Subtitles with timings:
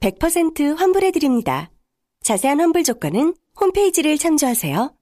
[0.00, 1.70] 100% 환불해드립니다.
[2.22, 4.92] 자세한 환불 조건은 홈페이지를 참조하세요.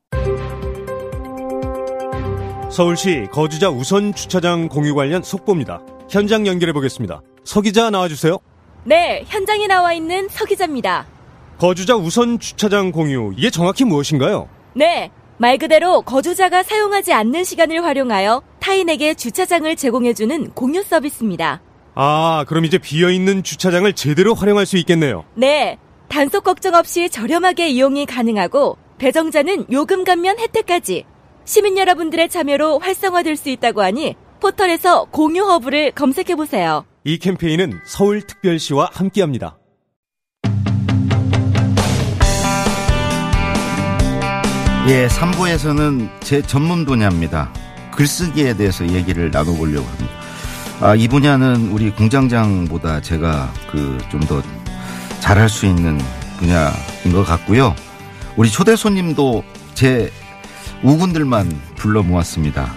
[2.71, 5.83] 서울시 거주자 우선 주차장 공유 관련 속보입니다.
[6.09, 7.21] 현장 연결해 보겠습니다.
[7.45, 8.39] 서 기자 나와주세요.
[8.85, 11.07] 네, 현장에 나와 있는 서 기자입니다.
[11.59, 14.49] 거주자 우선 주차장 공유 이게 정확히 무엇인가요?
[14.75, 21.61] 네, 말 그대로 거주자가 사용하지 않는 시간을 활용하여 타인에게 주차장을 제공해주는 공유 서비스입니다.
[21.95, 25.25] 아, 그럼 이제 비어 있는 주차장을 제대로 활용할 수 있겠네요.
[25.35, 25.79] 네,
[26.09, 31.05] 단속 걱정 없이 저렴하게 이용이 가능하고 배정자는 요금 감면 혜택까지
[31.45, 36.85] 시민 여러분들의 참여로 활성화될 수 있다고 하니 포털에서 공유 허브를 검색해 보세요.
[37.05, 39.59] 이 캠페인은 서울특별시와 함께합니다.
[44.89, 47.53] 예, 3부에서는 제 전문 분야입니다.
[47.93, 50.22] 글쓰기에 대해서 얘기를 나눠보려고 합니다.
[50.83, 54.43] 아, 이 분야는 우리 공장장보다 제가 그 좀 더
[55.21, 56.01] 잘할 수 있는
[56.39, 57.75] 분야인 것 같고요.
[58.37, 60.11] 우리 초대 손님도 제
[60.83, 62.73] 우군들만 불러 모았습니다.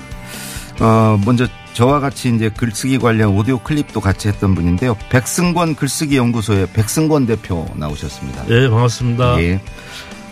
[0.80, 4.96] 어, 먼저 저와 같이 이제 글쓰기 관련 오디오 클립도 같이 했던 분인데요.
[5.10, 8.46] 백승권 글쓰기 연구소의 백승권 대표 나오셨습니다.
[8.50, 9.42] 예, 반갑습니다.
[9.42, 9.60] 예.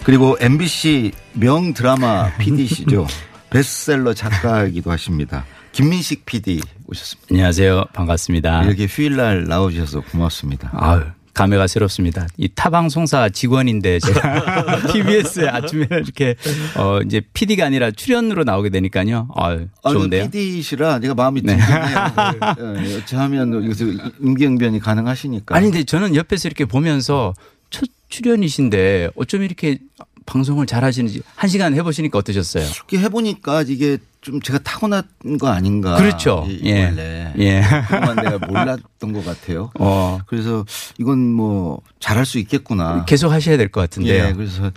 [0.04, 3.08] 그리고 MBC 명 드라마 PD시죠.
[3.50, 5.46] 베스트셀러 작가이기도 하십니다.
[5.74, 7.28] 김민식 PD 오셨습니다.
[7.32, 7.86] 안녕하세요.
[7.94, 8.64] 반갑습니다.
[8.64, 10.70] 이렇게 휴일날 나오셔서 고맙습니다.
[10.74, 11.02] 아유,
[11.34, 12.28] 감회가 새롭습니다.
[12.38, 16.36] 이 타방송사 직원인데 제가 TBS에 아침에 이렇게
[16.78, 19.30] 어 이제 PD가 아니라 출연으로 나오게 되니까요.
[19.36, 20.30] 아유, 좋은데요.
[20.30, 21.58] PD시라 내가 마음이 네.
[21.58, 22.98] 든든해요.
[22.98, 23.86] 여차하면 여기서
[24.22, 25.56] 임경변이 가능하시니까.
[25.56, 27.34] 아니 근데 저는 옆에서 이렇게 보면서
[27.72, 29.80] 첫 출연이신데 어쩜 이렇게
[30.28, 32.64] 방송을 잘 하시는지 한 시간 해보시니까 어떠셨어요?
[32.64, 35.04] 이렇게 해보니까 이게 좀 제가 타고난
[35.40, 35.96] 거 아닌가.
[35.98, 36.46] 그렇죠.
[36.50, 36.86] 이- 예.
[36.86, 37.34] 원래.
[37.38, 37.62] 예.
[37.88, 39.70] 그동안 내가 몰랐던 것 같아요.
[39.80, 40.66] 어 그래서
[40.98, 43.04] 이건 뭐 잘할 수 있겠구나.
[43.06, 44.26] 계속 하셔야 될 것 같은데요.
[44.30, 44.72] 예, 그래서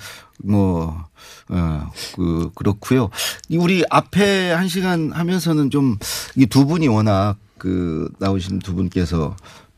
[0.45, 1.05] 뭐,
[1.49, 3.09] 어, 그, 그렇고요.
[3.49, 5.97] 이 우리 앞에 한 시간 하면서는 좀
[6.37, 9.35] 이 두 분이 워낙 그 나오신 두 분께서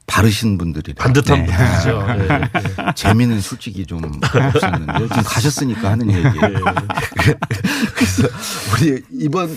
[0.09, 1.05] 바르신 분들이라.
[1.05, 1.55] 반듯한 네.
[1.55, 2.07] 분이죠.
[2.09, 2.93] 예.
[2.97, 6.23] 재미는 솔직히 좀 없었는데 지금 가셨으니까 하는 얘기.
[7.95, 8.29] 그래서
[8.73, 9.57] 우리 이번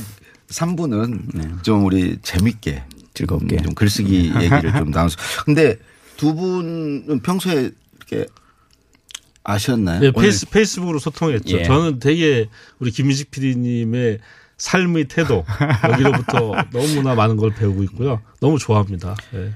[0.50, 3.58] 3부는 좀 우리 재밌게 즐겁게.
[3.58, 5.18] 좀 글쓰기 얘기를 좀 나눠서.
[5.46, 5.78] 근데
[6.18, 8.28] 두 분은 평소에 이렇게
[9.44, 10.04] 아셨나요?
[10.04, 11.60] 예, 페이스, 페이스북으로 소통했죠.
[11.60, 11.64] 예.
[11.64, 12.48] 저는 되게
[12.80, 14.20] 우리 김민식 PD님의
[14.58, 15.44] 삶의 태도
[15.90, 18.22] 여기로부터 너무나 많은 걸 배우고 있고요.
[18.42, 19.16] 너무 좋아합니다.
[19.34, 19.54] 예.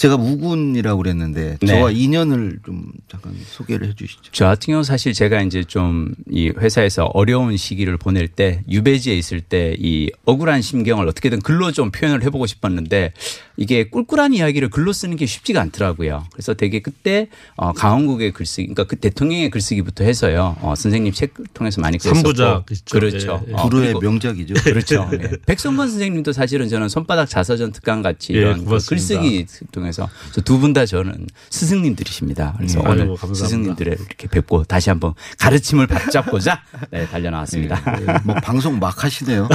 [0.00, 1.66] 제가 우군이라고 그랬는데 네.
[1.66, 4.22] 저와 인연을 좀 잠깐 소개를 해 주시죠.
[4.32, 9.40] 저 같은 경우 사실 제가 이제 좀 이 회사에서 어려운 시기를 보낼 때 유배지에 있을
[9.40, 13.12] 때 이 억울한 심경을 어떻게든 글로 좀 표현을 해보고 싶었는데
[13.56, 16.24] 이게 꿀꿀한 이야기를 글로 쓰는 게 쉽지가 않더라고요.
[16.32, 20.56] 그래서 되게 그때 어 강원국의 글쓰기, 그러니까 그 대통령의 글쓰기부터 해서요.
[20.62, 22.84] 어 선생님 책 통해서 많이 삼부작 있죠.
[22.98, 23.42] 그렇죠.
[23.46, 23.54] 예, 예.
[23.54, 24.54] 어, 불후의 명작이죠.
[24.64, 25.10] 그렇죠.
[25.12, 25.30] 예.
[25.46, 29.20] 백성건 선생님도 사실은 저는 손바닥 자서전 특강 같이 예, 이런 그 고맙습니다.
[29.20, 30.08] 글쓰기 통해 서
[30.42, 32.54] 두 분 다 저는 스승님들이십니다.
[32.56, 33.34] 그래서 음, 오늘 아이고.
[33.34, 37.80] 스승님들을 이렇게 뵙고 다시 한번 가르침을 받잡고자 네, 달려 나왔습니다.
[38.24, 39.48] 뭐 방송 막 하시네요.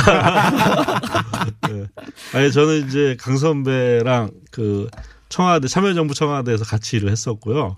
[1.69, 1.85] 예.
[2.37, 4.89] 아니 저는 이제 강 선배랑 그
[5.29, 7.77] 청와대 참여정부 청와대에서 같이 일을 했었고요.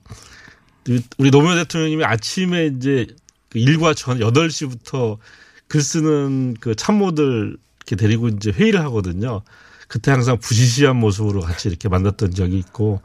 [1.17, 3.07] 우리 노무현 대통령님이 아침에 이제
[3.49, 5.17] 그 일과 전 8시부터
[5.67, 7.57] 글 쓰는 그 참모들
[7.87, 9.41] 이렇게 데리고 이제 회의를 하거든요.
[9.87, 13.01] 그때 항상 부시시한 모습으로 같이 이렇게 만났던 적이 있고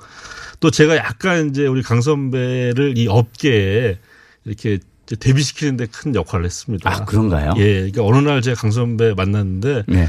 [0.61, 3.99] 또 제가 약간 이제 우리 강 선배를 이 업계에
[4.45, 4.79] 이렇게
[5.19, 6.91] 데뷔시키는데 큰 역할을 했습니다.
[6.91, 7.55] 아 그런가요?
[7.57, 10.09] 예, 그러니까 어느 날 제가 강 선배 만났는데 네.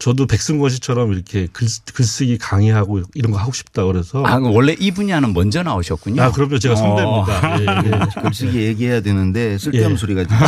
[0.00, 4.90] 저도 백승권 씨처럼 이렇게 글, 글쓰기 강의하고 이런 거 하고 싶다 그래서 아 원래 이
[4.90, 6.22] 분야는 먼저 나오셨군요.
[6.22, 6.58] 아, 그럼요.
[6.58, 6.76] 제가 어.
[6.76, 7.60] 선배입니다.
[7.60, 8.00] 예, 예.
[8.22, 9.96] 글쓰기 얘기해야 되는데 쓸데없는 예.
[9.96, 10.38] 소리가 지금.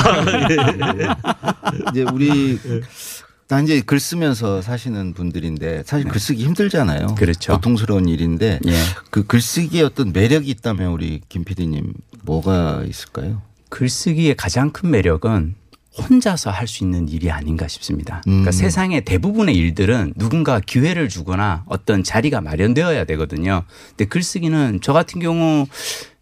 [1.91, 2.59] 이제 우리
[3.53, 7.09] 다 이제 글 쓰면서 사시는 분들인데 사실 글 쓰기 힘들잖아요.
[7.19, 7.53] 그렇죠.
[7.53, 8.73] 고통스러운 일인데 예.
[9.11, 13.43] 그 글쓰기에 어떤 매력이 있다면 우리 김 PD님 뭐가 있을까요?
[13.69, 15.55] 글쓰기의 가장 큰 매력은
[15.99, 18.23] 혼자서 할 수 있는 일이 아닌가 싶습니다.
[18.25, 18.53] 그러니까 음.
[18.53, 23.65] 세상의 대부분의 일들은 누군가 기회를 주거나 어떤 자리가 마련되어야 되거든요.
[23.91, 25.67] 근데 글쓰기는 저 같은 경우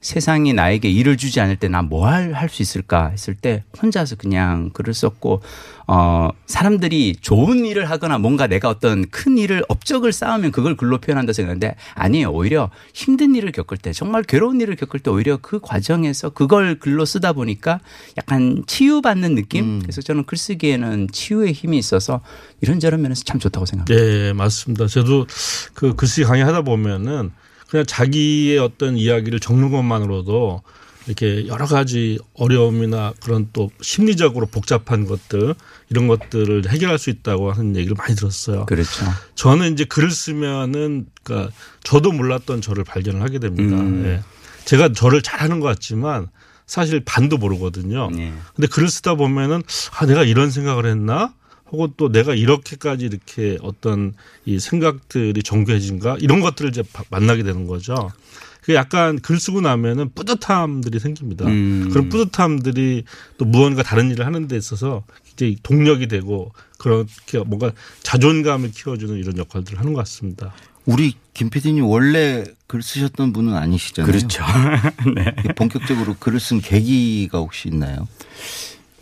[0.00, 5.42] 세상이 나에게 일을 주지 않을 때 나뭐할수 있을까 했을 때 혼자서 그냥 글을 썼고
[5.88, 11.34] 어 사람들이 좋은 일을 하거나 뭔가 내가 어떤 큰 일을 업적을 쌓으면 그걸 글로 표현한다
[11.34, 12.30] 생각하는데 아니에요.
[12.30, 17.04] 오히려 힘든 일을 겪을 때 정말 괴로운 일을 겪을 때 오히려 그 과정에서 그걸 글로
[17.04, 17.80] 쓰다 보니까
[18.16, 19.80] 약간 치유받는 느낌?
[19.80, 22.22] 그래서 저는 글쓰기에는 치유의 힘이 있어서
[22.62, 24.02] 이런저런 면에서 참 좋다고 생각합니다.
[24.02, 24.86] 네, 맞습니다.
[24.86, 25.26] 저도
[25.74, 27.32] 그 글쓰기 강의 하다 보면은
[27.70, 30.62] 그냥 자기의 어떤 이야기를 적는 것만으로도
[31.06, 35.54] 이렇게 여러 가지 어려움이나 그런 또 심리적으로 복잡한 것들
[35.88, 38.66] 이런 것들을 해결할 수 있다고 하는 얘기를 많이 들었어요.
[38.66, 39.06] 그렇죠.
[39.34, 41.52] 저는 이제 글을 쓰면은 그러니까
[41.82, 43.76] 저도 몰랐던 저를 발견을 하게 됩니다.
[43.76, 44.04] 음.
[44.04, 44.22] 예.
[44.64, 46.28] 제가 저를 잘하는 것 같지만
[46.66, 48.10] 사실 반도 모르거든요.
[48.10, 48.32] 네.
[48.54, 49.62] 근데 글을 쓰다 보면은
[49.96, 51.34] 아 내가 이런 생각을 했나?
[51.72, 54.14] 혹은 또 내가 이렇게까지 이렇게 어떤
[54.44, 58.10] 이 생각들이 정교해진가 이런 것들을 이제 바- 만나게 되는 거죠.
[58.62, 61.46] 그 약간 글 쓰고 나면은 뿌듯함들이 생깁니다.
[61.46, 61.88] 음.
[61.90, 63.04] 그런 뿌듯함들이
[63.38, 67.72] 또 무언가 다른 일을 하는 데 있어서 굉장히 동력이 되고 그렇게 뭔가
[68.02, 70.52] 자존감을 키워주는 이런 역할들을 하는 것 같습니다.
[70.86, 74.10] 우리 김 PD님 원래 글 쓰셨던 분은 아니시잖아요.
[74.10, 74.42] 그렇죠.
[75.14, 75.32] 네.
[75.54, 78.08] 본격적으로 글을 쓴 계기가 혹시 있나요?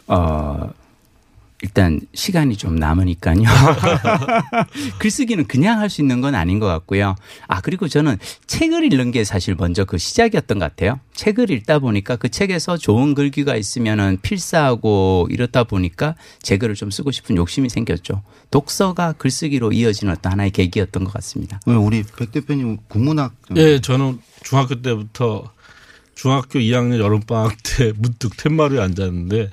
[0.07, 0.71] 어,
[1.63, 3.43] 일단 시간이 좀 남으니까요.
[4.99, 7.17] 글쓰기는 그냥 할 수 있는 건 아닌 것 같고요.
[7.47, 11.01] 아, 그리고 저는 책을 읽는 게 사실 먼저 그 시작이었던 것 같아요.
[11.15, 17.11] 책을 읽다 보니까 그 책에서 좋은 글귀가 있으면은 필사하고 이렇다 보니까 제 글을 좀 쓰고
[17.11, 18.23] 싶은 욕심이 생겼죠.
[18.51, 21.59] 독서가 글쓰기로 이어지는 어떤 하나의 계기였던 것 같습니다.
[21.67, 25.51] 왜 우리 백 대표님 국문학 좀 예, 저는 중학교 때부터
[26.15, 29.51] 중학교 2학년 여름방학 때 문득 텐마루에 앉았는데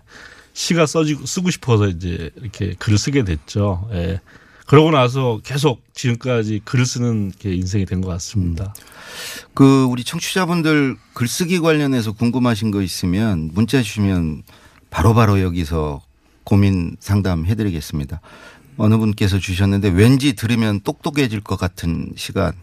[0.56, 3.88] 시가 써지고 쓰고 싶어서 이제 이렇게 글을 쓰게 됐죠.
[3.92, 4.22] 예.
[4.66, 8.74] 그러고 나서 계속 지금까지 글을 쓰는 게 인생이 된 것 같습니다.
[9.54, 14.44] 그 우리 청취자분들 글쓰기 관련해서 궁금하신 거 있으면 문자 주시면
[14.90, 16.02] 바로 바로 여기서
[16.46, 18.22] 고민 상담 해 드리겠습니다.
[18.78, 22.54] 어느 분께서 주셨는데 왠지 들으면 똑똑해질 것 같은 시간.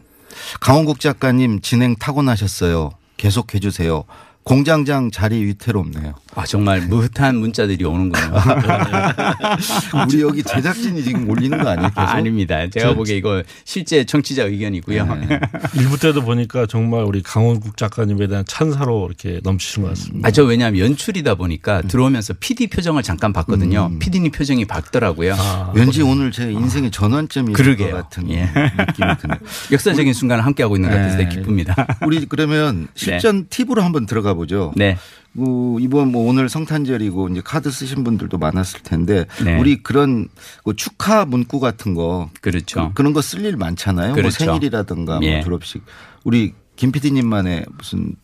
[0.60, 2.90] 강원국 작가님 진행 타고나셨어요.
[3.16, 4.04] 계속 해 주세요.
[4.44, 6.14] 공장장 자리 위태롭네요.
[6.34, 8.32] 아, 정말 무흐한 문자들이 오는군요.
[10.08, 11.88] 우리 여기 제작진이 지금 올리는 거 아니에요?
[11.90, 12.00] 계속?
[12.00, 12.66] 아, 아닙니다.
[12.68, 15.04] 제가 보기에 이거 실제 청취자 의견이고요.
[15.28, 15.40] 네.
[15.76, 20.26] 일부 때도 보니까 정말 우리 강원국 작가님에 대한 찬사로 이렇게 넘치는 것 같습니다.
[20.26, 23.90] 아, 저 왜냐하면 연출이다 보니까 들어오면서 PD 표정을 잠깐 봤거든요.
[23.92, 23.98] 음.
[24.00, 25.36] PD님 표정이 밝더라고요.
[25.74, 27.94] 왠지 오늘 제 인생의 전환점이 될것 그러게요.
[27.94, 28.44] 같은 예.
[28.44, 29.38] 느낌이 드네요.
[29.70, 31.36] 역사적인 순간을 함께하고 있는 것 같아서 되게 네.
[31.36, 31.86] 기쁩니다.
[32.06, 34.72] 우리 그러면 실전 팁으로 한번 들어가 보죠.
[34.76, 34.96] 네.
[35.32, 39.58] 뭐 이번 뭐 오늘 성탄절이고 이제 카드 쓰신 분들도 많았을 텐데 네.
[39.58, 40.28] 우리 그런
[40.64, 42.92] 그 축하 문구 같은 거 그렇죠.
[42.94, 44.08] 그, 런 거 쓸 일 많잖아요.
[44.08, 44.44] 뭐 그렇죠.
[44.44, 45.40] 생일이라든가 뭐 예.
[45.42, 45.82] 졸업식.
[46.24, 48.14] 우리 김 PD님만의 무슨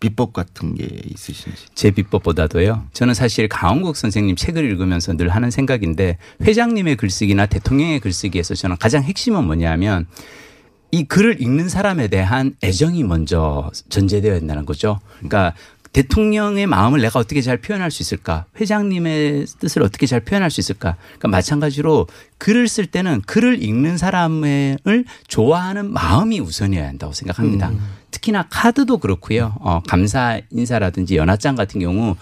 [0.00, 1.64] 비법 같은 게 있으신지.
[1.74, 2.86] 제 비법보다도요.
[2.92, 9.02] 저는 사실 강원국 선생님 책을 읽으면서 늘 하는 생각인데 회장님의 글쓰기나 대통령의 글쓰기에서 저는 가장
[9.02, 10.06] 핵심은 뭐냐면
[10.90, 15.00] 이 글을 읽는 사람에 대한 애정이 먼저 전제되어 있다는 거죠.
[15.18, 15.54] 그러니까
[15.92, 18.44] 대통령의 마음을 내가 어떻게 잘 표현할 수 있을까?
[18.60, 20.96] 회장님의 뜻을 어떻게 잘 표현할 수 있을까?
[21.18, 22.06] 그러니까 마찬가지로
[22.38, 24.78] 글을 쓸 때는 글을 읽는 사람을
[25.26, 27.70] 좋아하는 마음이 우선이어야 한다고 생각합니다.
[28.10, 29.54] 특히나 카드도 그렇고요.
[29.60, 32.16] 어, 감사 인사라든지 연하장 같은 경우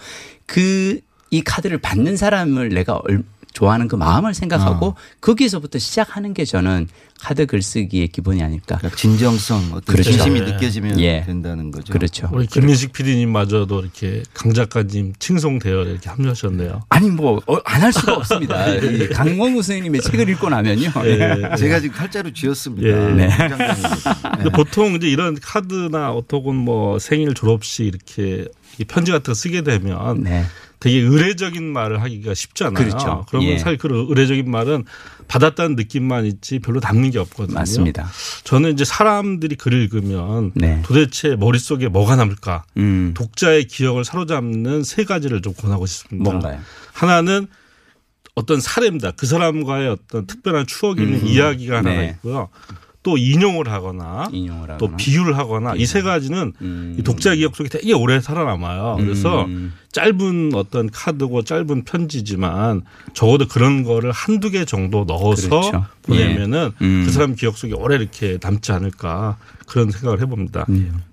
[0.45, 0.99] 그
[1.29, 3.21] 이 카드를 받는 사람을 내가 얼-
[3.57, 6.87] 좋아하는 그 마음을 생각하고 거기에서부터 시작하는 게 저는
[7.19, 8.77] 카드 글쓰기의 기본이 아닐까.
[8.77, 10.11] 그러니까 진정성 어떤 그렇죠.
[10.11, 10.51] 진심이 네.
[10.51, 11.23] 느껴지면 예.
[11.25, 11.91] 된다는 거죠.
[11.91, 12.29] 그렇죠.
[12.31, 16.83] 우리 김민식 PD님마저도 이렇게 강 작가님 칭송되어 이렇게 합류하셨네요.
[16.89, 18.67] 아니 뭐 안 할 수가 없습니다.
[18.77, 20.91] 이 강원구 선생님의 책을 읽고 나면요.
[21.05, 21.55] 예.
[21.57, 22.87] 제가 지금 칼자루 쥐었습니다.
[22.87, 23.13] 예.
[23.15, 23.29] 네.
[24.35, 28.47] 근데 보통 이제 이런 카드나 어떻건 뭐 생일 졸업식 이렇게
[28.77, 30.43] 이 편지 같은 거 쓰게 되면 네.
[30.79, 32.73] 되게 의례적인 말을 하기가 쉽잖아요.
[32.73, 33.25] 그렇죠.
[33.29, 33.57] 그러면 예.
[33.57, 34.85] 사실 그 의례적인 말은
[35.27, 37.55] 받았다는 느낌만 있지 별로 담는 게 없거든요.
[37.55, 38.09] 맞습니다.
[38.43, 40.81] 저는 이제 사람들이 글을 읽으면 네.
[40.85, 42.63] 도대체 머릿속에 뭐가 남을까?
[42.77, 43.13] 음.
[43.15, 46.29] 독자의 기억을 사로잡는 세 가지를 좀 권하고 싶습니다.
[46.29, 46.59] 뭔가요?
[46.93, 47.47] 하나는
[48.35, 49.11] 어떤 사례입니다.
[49.11, 52.09] 그 사람과의 어떤 특별한 추억이 있는 이야기가 하나가 네.
[52.15, 52.49] 있고요.
[53.07, 54.77] 또 인용을 하거나 인용을 하거나.
[54.79, 56.97] 또 비유를 하거나 이세 가지는 음.
[56.99, 58.97] 이 독자 기억 속에 되게 오래 살아남아요.
[58.99, 59.71] 그래서 음.
[59.93, 62.81] 짧은 어떤 카드고 짧은 편지지만
[63.13, 65.85] 적어도 그런 거를 한두 개 정도 넣어서 그렇죠.
[66.01, 66.85] 보내면은 예.
[66.85, 67.03] 음.
[67.05, 69.37] 그 사람 기억 속에 오래 이렇게 남지 않을까
[69.67, 70.65] 그런 생각을 해봅니다.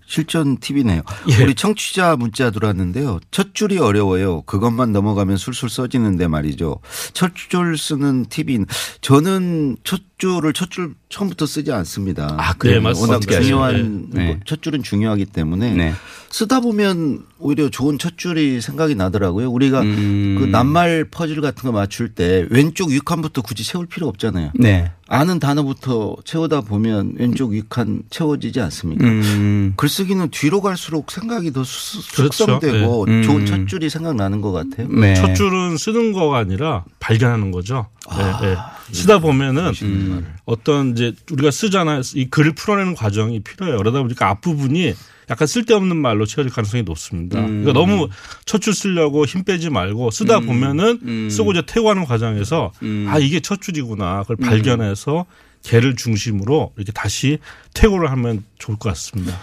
[0.06, 1.02] 실전 팁이네요.
[1.30, 1.42] 예.
[1.42, 3.20] 우리 청취자 문자 들어왔는데요.
[3.30, 4.42] 첫 줄이 어려워요.
[4.42, 6.80] 그것만 넘어가면 술술 써지는데 말이죠.
[7.14, 8.64] 첫 줄 쓰는 팁이
[9.00, 12.34] 저는 첫 줄을 첫 줄 처음부터 쓰지 않습니다.
[12.38, 12.78] 아, 그래요?
[12.78, 13.14] 네, 맞습니다.
[13.14, 13.40] 워낙?
[13.40, 14.26] 중요한 네.
[14.34, 15.92] 뭐첫 줄은 중요하기 때문에 네.
[16.28, 19.48] 쓰다 보면 오히려 좋은 첫 줄이 생각이 나더라고요.
[19.48, 20.36] 우리가 음.
[20.40, 24.50] 그 낱말 퍼즐 같은 거 맞출 때 왼쪽 윗칸부터 굳이 채울 필요 없잖아요.
[24.56, 24.90] 네.
[25.06, 29.06] 아는 단어부터 채우다 보면 왼쪽 윗칸 채워지지 않습니까?
[29.06, 29.74] 음.
[29.76, 32.32] 글쓰기는 뒤로 갈수록 생각이 더 수- 그렇죠.
[32.46, 33.22] 숙성되고 네.
[33.22, 33.46] 좋은 음.
[33.46, 34.88] 첫 줄이 생각나는 것 같아요.
[34.88, 35.14] 네.
[35.14, 37.86] 첫 줄은 쓰는 거가 아니라 발견하는 거죠.
[38.08, 38.56] 아, 네, 네.
[38.92, 40.34] 쓰다 보면은 음.
[40.44, 42.02] 어떤 이제 우리가 쓰잖아요.
[42.14, 43.78] 이 글을 풀어내는 과정이 필요해요.
[43.78, 44.94] 그러다 보니까 앞부분이
[45.30, 47.40] 약간 쓸데없는 말로 채워질 가능성이 높습니다.
[47.40, 47.64] 음.
[47.64, 48.08] 그러니까 너무
[48.44, 51.30] 첫 줄 쓰려고 힘 빼지 말고 쓰다 보면은 음.
[51.30, 53.06] 쓰고 이제 태워가는 과정에서 음.
[53.08, 54.22] 아 이게 첫 줄이구나.
[54.22, 55.24] 그걸 발견해서
[55.62, 57.38] 걔를 중심으로 이렇게 다시
[57.72, 59.38] 퇴고를 하면 좋을 것 같습니다.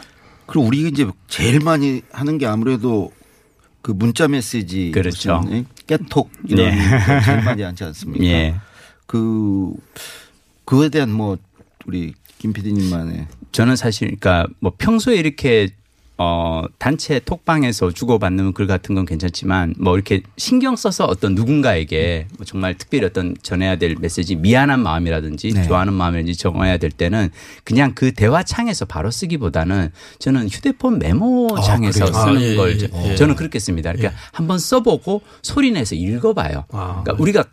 [0.45, 3.11] 그리고 우리가 이제 제일 많이 하는 게 아무래도
[3.81, 5.41] 그 문자 메시지 그렇죠.
[5.49, 5.65] 예?
[5.87, 6.71] 깨톡 이런 예.
[6.77, 8.23] 거 제일 많이 하지 않습니까?
[8.25, 8.55] 예.
[9.11, 9.73] 그
[10.63, 11.37] 그에 대한 뭐
[11.85, 15.67] 우리 김 PD님만의 저는 사실 그러니까 뭐 평소에 이렇게
[16.17, 22.45] 어 단체 톡방에서 주고받는 글 같은 건 괜찮지만 뭐 이렇게 신경 써서 어떤 누군가에게 뭐
[22.45, 25.63] 정말 특별히 어떤 전해야 될 메시지 미안한 마음이라든지 네.
[25.63, 27.31] 좋아하는 마음이라든지 적어야 될 때는
[27.65, 29.89] 그냥 그 대화 창에서 바로 쓰기보다는
[30.19, 32.23] 저는 휴대폰 메모 창에서 그래요?
[32.23, 33.15] 쓰는 아, 예, 걸 예, 저- 예.
[33.15, 33.91] 저는 그렇게 씁니다.
[33.91, 36.63] 그러니까 한번 써보고 소리내서 읽어봐요.
[36.71, 37.49] 아, 그러니까 우리가 카-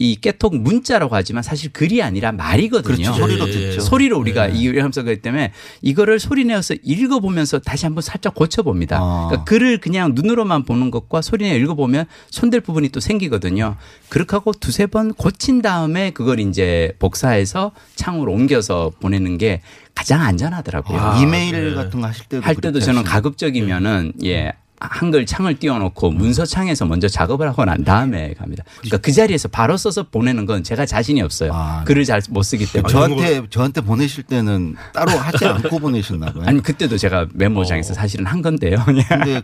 [0.00, 2.96] 이 깨톡 문자라고 하지만 사실 글이 아니라 말이거든요.
[2.96, 3.12] 그렇죠.
[3.14, 3.70] 소리로 예, 예.
[3.70, 3.80] 듣죠.
[3.80, 5.52] 소리로 우리가 이해를 하면서 그렇기 때문에
[5.82, 8.96] 이거를 소리 내어서 읽어보면서 다시 한번 살짝 고쳐봅니다.
[8.96, 9.26] 아.
[9.28, 13.76] 그러니까 글을 그냥 눈으로만 보는 것과 소리내 읽어보면 손댈 부분이 또 생기거든요.
[14.08, 19.62] 그렇게 하고 두세 번 고친 다음에 그걸 이제 복사해서 창으로 옮겨서 보내는 게
[19.96, 20.96] 가장 안전하더라고요.
[20.96, 21.74] 아, 이메일 네.
[21.74, 23.02] 같은 거 하실 때도 할 때도 저는?
[23.02, 24.52] 가급적이면은 예.
[24.80, 28.64] 한글 창을 띄워놓고 문서창에서 먼저 작업을 하고 난 다음에 갑니다.
[28.78, 31.52] 그러니까 그 자리에서 바로 써서 보내는 건 제가 자신이 없어요.
[31.52, 32.92] 아, 글을 잘 못 쓰기 때문에.
[32.92, 36.44] 저한테 저한테 보내실 때는 따로 하지 않고 보내셨나 봐요.
[36.46, 38.76] 아니 그때도 제가 메모장에서 사실은 한 건데요.
[38.84, 39.40] 근데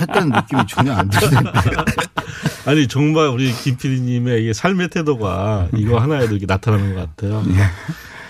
[0.00, 1.50] 했다는 느낌이 전혀 안 드는데.
[2.66, 7.44] 아니 정말 우리 김 PD님의 이 삶의 태도가 이거 하나에도 이렇게 나타나는 것 같아요.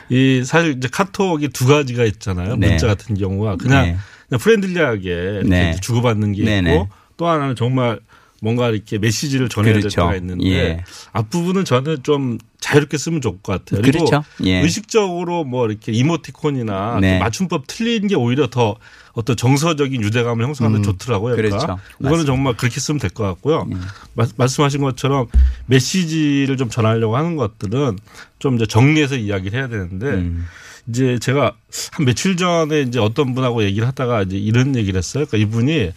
[0.09, 2.56] 이 사실 이제 카톡이 두 가지가 있잖아요.
[2.56, 2.68] 네.
[2.71, 3.97] 문자 같은 경우가 그냥, 네.
[4.38, 5.77] friendly하게 네.
[5.81, 6.75] 주고받는 게 네네.
[6.75, 8.01] 있고 또 하나는 정말
[8.41, 10.01] 뭔가 이렇게 메시지를 전해야 될 그렇죠.
[10.01, 10.85] 때가 있는데 예.
[11.12, 13.81] 앞부분은 저는 좀 자유롭게 쓰면 좋을 것 같아요.
[13.83, 14.25] 그리고 그렇죠.
[14.45, 14.61] 예.
[14.62, 17.19] 의식적으로 뭐 이렇게 이모티콘이나 네.
[17.21, 18.77] 맞춤법 틀린 게 오히려 더
[19.12, 21.37] 어떤 정서적인 유대감을 형성하는 데 좋더라고요.
[21.37, 21.57] 그렇죠.
[21.57, 22.09] 그러니까 맞습니다.
[22.09, 23.69] 이거는 정말 그렇게 쓰면 될 것 같고요.
[24.15, 25.27] 마- 말씀하신 것처럼
[25.67, 27.99] 메시지를 좀 전하려고 하는 것들은
[28.41, 30.47] 좀 이제 정리해서 이야기를 해야 되는데 음.
[30.89, 31.55] 이제 제가
[31.93, 35.27] 한 며칠 전에 이제 어떤 분하고 얘기를 하다가 이제 이런 얘기를 했어요.
[35.27, 35.93] 그러니까 이분이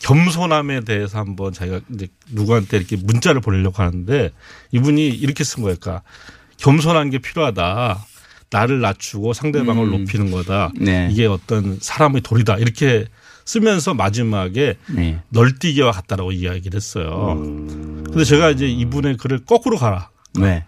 [0.00, 4.30] 겸손함에 대해서 한번 자기가 이제 누구한테 이렇게 문자를 보내려고 하는데
[4.72, 5.76] 이분이 이렇게 쓴 거예요.
[5.80, 6.04] 그러니까
[6.58, 8.04] 겸손한 게 필요하다.
[8.50, 9.90] 나를 낮추고 상대방을 음.
[9.90, 10.70] 높이는 거다.
[10.78, 11.08] 네.
[11.10, 12.58] 이게 어떤 사람의 도리다.
[12.58, 13.06] 이렇게
[13.44, 15.20] 쓰면서 마지막에 네.
[15.30, 17.36] 널뛰기와 같다라고 이야기를 했어요.
[17.36, 20.10] 근데 제가 이제 이분의 글을 거꾸로 가라.
[20.34, 20.64] 네.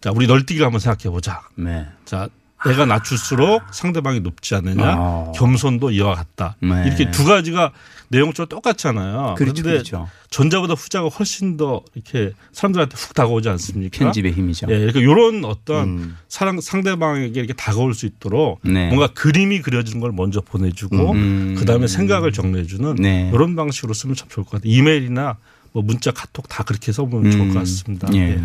[0.00, 1.42] 자, 우리 널뛰기를 한번 생각해 보자.
[1.56, 1.86] 네.
[2.04, 2.28] 자,
[2.68, 4.84] 내가 낮출수록 상대방이 높지 않느냐.
[4.84, 5.32] 아.
[5.34, 6.56] 겸손도 이와 같다.
[6.60, 6.84] 네.
[6.86, 7.72] 이렇게 두 가지가
[8.08, 9.34] 내용적으로 똑같잖아요.
[9.36, 9.52] 그렇죠.
[9.54, 10.08] 그런데 그렇죠.
[10.30, 13.98] 전자보다 후자가 훨씬 더 이렇게 사람들한테 훅 다가오지 않습니까?
[13.98, 14.66] 편집의 힘이죠.
[14.70, 16.16] 예, 그러니까 이런 어떤 음.
[16.28, 18.88] 사랑 상대방에게 이렇게 다가올 수 있도록 네.
[18.88, 21.56] 뭔가 그림이 그려지는 걸 먼저 보내주고 음.
[21.58, 23.30] 그다음에 생각을 정리해주는 네.
[23.34, 24.72] 이런 방식으로 쓰면 참 좋을 것 같아요.
[24.72, 25.36] 이메일이나
[25.72, 28.08] 뭐 문자, 카톡 다 그렇게 써보면 좋을 것 같습니다.
[28.14, 28.18] 예.
[28.18, 28.42] 예.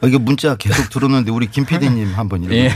[0.00, 2.54] 아, 이게 문자 계속 들어오는데 우리 김 PD님 한번 읽어.
[2.56, 2.70] 예.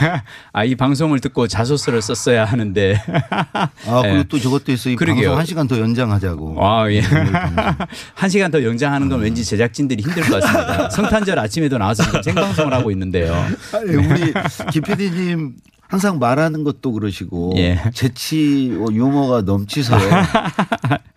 [0.53, 3.01] 아, 이 방송을 듣고 자소서를 썼어야 하는데.
[3.53, 3.69] 아
[4.03, 4.25] 그리고 예.
[4.29, 4.91] 또 저것도 있어.
[4.91, 5.27] 이 그러게요.
[5.29, 6.57] 방송 한 시간 더 연장하자고.
[6.65, 7.01] 아, 예.
[8.15, 10.91] 한 시간 더 연장하는 건 왠지 제작진들이 힘들 것 같습니다.
[10.91, 13.35] 성탄절 아침에도 나와서 지금 생방송을 하고 있는데요.
[13.73, 14.33] 아니, 우리
[14.73, 15.55] 김 PD님
[15.89, 17.81] 항상 말하는 것도 그러시고 예.
[17.95, 19.97] 재치와 유머가 넘치서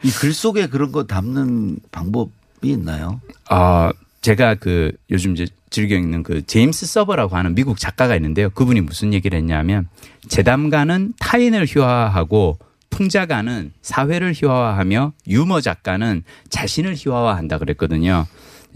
[0.04, 2.30] 이 글 속에 그런 거 담는 방법이
[2.64, 3.22] 있나요?
[3.50, 3.92] 아,
[4.26, 8.50] 제가 그 요즘 이제 즐겨 읽는 그 제임스 서버라고 하는 미국 작가가 있는데요.
[8.50, 9.88] 그분이 무슨 얘기를 했냐면
[10.30, 12.58] 재담가는 타인을 희화화하고
[12.90, 18.26] 풍자가는 사회를 희화화하며 유머 작가는 자신을 희화화한다 그랬거든요.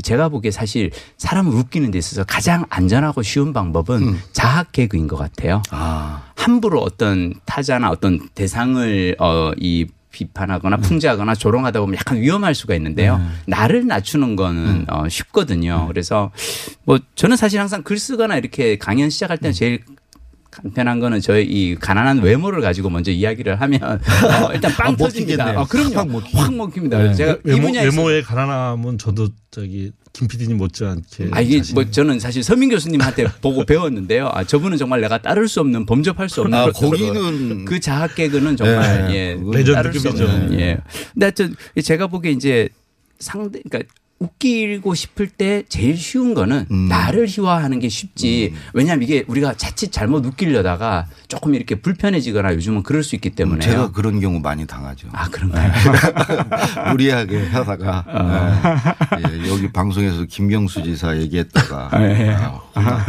[0.04, 5.64] 제가 보기에 사실 사람을 웃기는 데 있어서 가장 안전하고 쉬운 방법은 자학 개그인 것 같아요.
[5.72, 12.76] 아 함부로 어떤 타자나 어떤 대상을 어 이 비판하거나 풍자하거나 조롱하다 보면 약간 위험할 수가
[12.76, 13.22] 있는데요.
[13.46, 15.88] 나를 낮추는 거는 어 쉽거든요.
[15.88, 16.32] 그래서
[16.84, 19.84] 뭐 저는 사실 항상 글 쓰거나 이렇게 강연 시작할 때는 제일
[20.62, 25.62] 간편한 거는 저희 이 가난한 외모를 가지고 먼저 이야기를 하면 어, 일단 빵 아, 터집니다.
[25.62, 25.96] 어, 그럼요.
[25.96, 26.38] 확 먹히죠.
[26.38, 26.98] 확 먹힙니다.
[26.98, 32.20] 그래서 제가 이 외모, 외모의 가난함은 저도 저기 김 PD님 못지않게 아, 이게 뭐 저는
[32.20, 34.30] 사실 서민 교수님한테 보고 배웠는데요.
[34.34, 38.58] 아, 저분은 정말 내가 따를 수 없는 범접할 수 없는 아, 거기는 그 자학 개그는
[38.58, 40.50] 정말 네, 예, 레전드급이죠.
[40.54, 40.78] 예.
[41.14, 42.70] 근데 하여튼 제가 보기에 이제
[43.20, 46.88] 상대 그러니까 웃기고 싶을 때 제일 쉬운 거는 음.
[46.88, 48.54] 나를 희화하는 게 쉽지.
[48.74, 53.92] 왜냐하면 이게 우리가 자칫 잘못 웃기려다가 조금 이렇게 불편해지거나 요즘은 그럴 수 있기 때문에 제가
[53.92, 55.08] 그런 경우 많이 당하죠.
[55.14, 55.72] 아 그런가요?
[56.92, 58.06] 무리하게 하다가
[59.20, 62.30] 예, 예, 여기 방송에서 김경수 지사 얘기했다가 예.
[62.32, 63.06] 아, 혼나.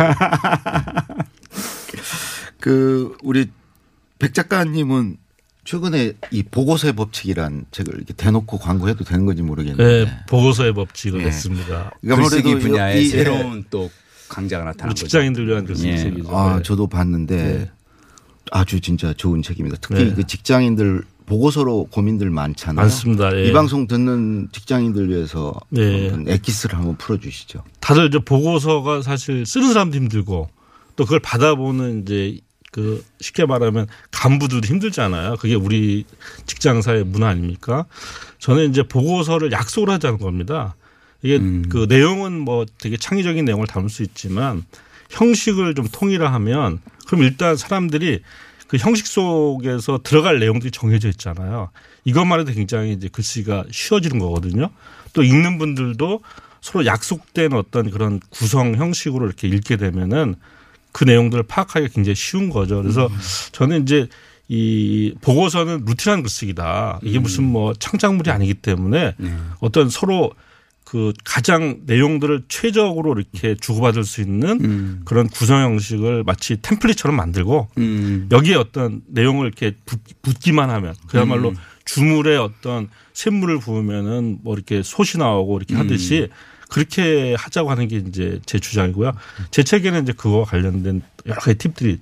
[2.61, 3.50] 그 우리
[4.19, 5.17] 백 작가님은
[5.75, 11.25] 최근에 이 보고서의 법칙이란 책을 이렇게 대놓고 광고해도 되는 건지 모르겠는데 네, 보고서의 법칙을 예.
[11.27, 11.93] 냈습니다.
[12.00, 13.89] 그러니까 글쓰기 아무래도 분야에 이- 새로운 또
[14.29, 15.05] 강자가 나타난 거죠.
[15.07, 15.97] 직장인들 위한 글쓰기 예.
[15.97, 16.37] 책이죠.
[16.37, 16.62] 아, 네.
[16.65, 17.71] 저도 봤는데
[18.50, 19.77] 아주 진짜 좋은 책입니다.
[19.81, 20.15] 특히 네.
[20.15, 22.83] 그 직장인들 보고서로 고민들 많잖아요.
[22.83, 23.33] 많습니다.
[23.37, 23.45] 예.
[23.45, 26.09] 이 방송 듣는 직장인들 위해서 네.
[26.09, 27.62] 어떤 엑기스를 한번 풀어주시죠.
[27.79, 30.49] 다들 이제 보고서가 사실 쓰는 사람도 힘들고
[30.97, 35.37] 또 그걸 받아보는 이제 그 쉽게 말하면 간부들도 힘들잖아요.
[35.37, 36.05] 그게 우리
[36.47, 37.87] 직장사의 문화 아닙니까?
[38.39, 40.77] 저는 이제 보고서를 약속을 하자는 겁니다.
[41.23, 44.65] 이게 그 내용은 뭐 되게 창의적인 내용을 담을 수 있지만
[45.11, 48.23] 형식을 좀 통일화하면 그럼 일단 사람들이
[48.69, 51.71] 그 형식 속에서 들어갈 내용들이 정해져 있잖아요.
[52.05, 54.71] 이것만 해도 굉장히 이제 글쓰기가 쉬워지는 거거든요.
[55.12, 56.21] 또 읽는 분들도
[56.61, 60.37] 서로 약속된 어떤 그런 구성 형식으로 이렇게 읽게 되면은
[60.93, 62.83] 그 내용들을 파악하기가 굉장히 쉬운 거죠.
[62.83, 63.09] 그래서
[63.53, 64.09] 저는 이제
[64.49, 67.01] 이 보고서는 루틴한 글쓰기다.
[67.03, 69.15] 이게 무슨 뭐 창작물이 아니기 때문에
[69.61, 70.33] 어떤 서로
[70.85, 78.29] 그 가장 내용들을 최적으로 이렇게 주고받을 수 있는 그런 구성 형식을 마치 템플릿처럼 만들고 음.
[78.33, 81.55] 여기에 어떤 내용을 이렇게 붙, 붙기만 하면 그야말로
[81.85, 82.89] 주물에 어떤
[83.21, 86.29] 샘물을 부으면은 뭐 이렇게 솥이 나오고 이렇게 하듯이
[86.71, 89.12] 그렇게 하자고 하는 게 이제 제 주장이고요.
[89.50, 91.99] 제 책에는 이제 그거와 관련된 여러 가지 팁들이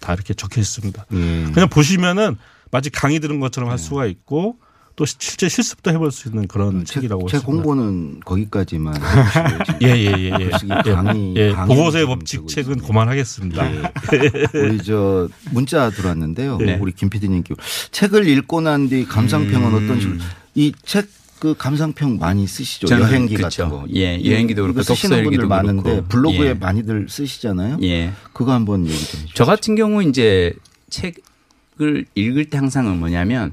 [0.00, 1.06] 다 이렇게 적혀 있습니다.
[1.12, 1.50] 예.
[1.52, 2.36] 그냥 보시면은
[2.70, 4.56] 마치 강의 들은 것처럼 할 수가 있고
[4.96, 7.62] 또 실제 실습도 해볼 수 있는 그런 책이라고 제 했습니다.
[7.62, 8.94] 공부는 거기까지만.
[9.82, 10.50] 예예예 예, 예.
[10.86, 10.92] 예.
[10.94, 11.52] 강의, 예.
[11.52, 12.86] 강의 보고서의 좀 법칙 책은 있습니다.
[12.86, 13.68] 그만하겠습니다.
[14.54, 16.56] 우리 저 문자 들어왔는데요.
[16.58, 16.78] 네.
[16.80, 17.54] 우리 김 PD님께
[17.90, 19.84] 책을 읽고 난 뒤 감상평은 음.
[19.84, 20.18] 어떤 식으로
[20.56, 22.88] 이 책 그 감상평 많이 쓰시죠.
[22.90, 23.64] 여행기 그렇죠.
[23.64, 23.86] 같은 거.
[23.94, 26.08] 예, 여행기도 그렇고 쓰시는 분들 많은데 그렇고.
[26.08, 26.54] 블로그에 예.
[26.54, 27.78] 많이들 쓰시잖아요.
[27.82, 28.12] 예.
[28.32, 29.30] 그거 한번 얘기 좀 해주세요.
[29.34, 30.54] 저 같은 경우 이제
[30.88, 33.52] 책을 읽을 때 항상은 뭐냐면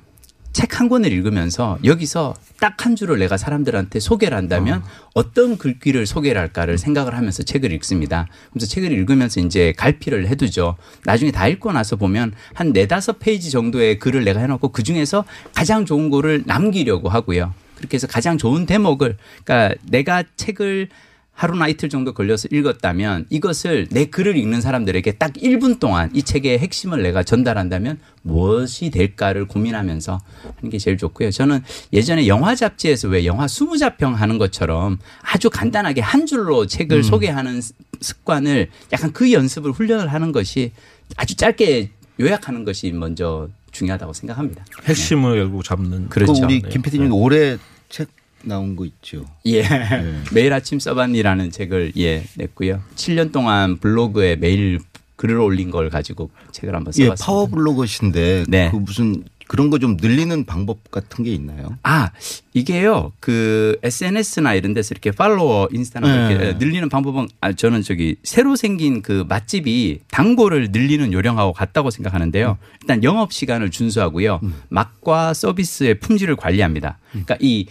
[0.54, 5.34] 책 한 권을 읽으면서 여기서 딱 한 줄을 내가 사람들한테 소개를 한다면 어.
[5.34, 8.28] 떤 글귀를 소개를 할까를 생각을 하면서 책을 읽습니다.
[8.52, 10.76] 그래서 책을 읽으면서 이제 갈피를 해두죠.
[11.06, 15.86] 나중에 다 읽고 나서 보면 한 네다섯 페이지 정도의 글을 내가 해놓고 그 중에서 가장
[15.86, 17.54] 좋은 거를 남기려고 하고요.
[17.78, 20.90] 그렇게 해서 가장 좋은 대목을 그러니까 내가 책을
[21.34, 26.60] 하루나 이틀 정도 걸려서 읽었다면 이것을 내 글을 읽는 사람들에게 딱 1분 동안 이 책의
[26.60, 30.20] 핵심을 내가 전달한다면 무엇이 될까를 고민하면서
[30.56, 31.32] 하는 게 제일 좋고요.
[31.32, 37.62] 저는 예전에 영화 잡지에서 왜 영화 20자평 하는 것처럼 아주 간단하게 한 줄로 책을 소개하는
[38.00, 40.72] 습관을 약간 그 연습을 훈련을 하는 것이
[41.18, 44.66] 아주 짧게 요약하는 것이 먼저 중요하다고 생각합니다.
[44.84, 46.34] 핵심을 결국 잡는 그렇죠.
[46.34, 46.70] 그 우리 네.
[46.70, 47.58] 김 PD님 올해
[47.90, 48.08] 책
[48.44, 49.26] 나온 거 있죠.
[49.46, 49.64] 예.
[50.34, 52.82] 매일 아침 써봤니라는 책을 예 냈고요.
[52.96, 54.80] 7년 동안 블로그에 매일
[55.16, 57.26] 글을 올린 걸 가지고 책을 한번 예, 써봤습니다.
[57.26, 58.70] 파워 블로거신데 네.
[58.72, 61.78] 그 무슨 그런 거 좀 늘리는 방법 같은 게 있나요?
[61.84, 62.10] 아
[62.54, 66.34] 이게요 그 SNS나 이런 데서 이렇게 팔로워 인스타나 네.
[66.34, 72.58] 이렇게 늘리는 방법은 아 저는 저기 새로 생긴 그 맛집이 단골을 늘리는 요령하고 같다고 생각하는데요.
[72.82, 74.40] 일단 영업 시간을 준수하고요.
[74.70, 76.98] 맛과 서비스의 품질을 관리합니다.
[77.12, 77.68] 그러니까 이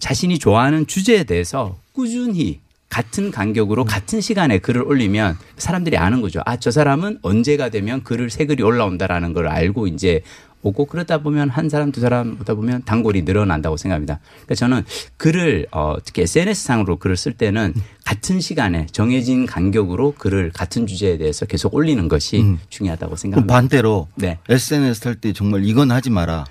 [0.00, 6.40] 자신이 좋아하는 주제에 대해서 꾸준히 같은 간격으로 같은 시간에 글을 올리면 사람들이 아는 거죠.
[6.46, 10.22] 아, 저 사람은 언제가 되면 글을 새 글이 올라온다라는 걸 알고 이제
[10.62, 14.18] 오고 그러다 보면 한 사람 두 사람 보다 보면 단골이 늘어난다고 생각합니다.
[14.30, 14.84] 그러니까 저는
[15.16, 21.16] 글을 어 특히 SNS 상으로 글을 쓸 때는 같은 시간에 정해진 간격으로 글을 같은 주제에
[21.18, 23.54] 대해서 계속 올리는 것이 중요하다고 그럼 생각합니다.
[23.54, 24.38] 반대로 네.
[24.48, 26.44] SNS 할 때 정말 이건 하지 마라.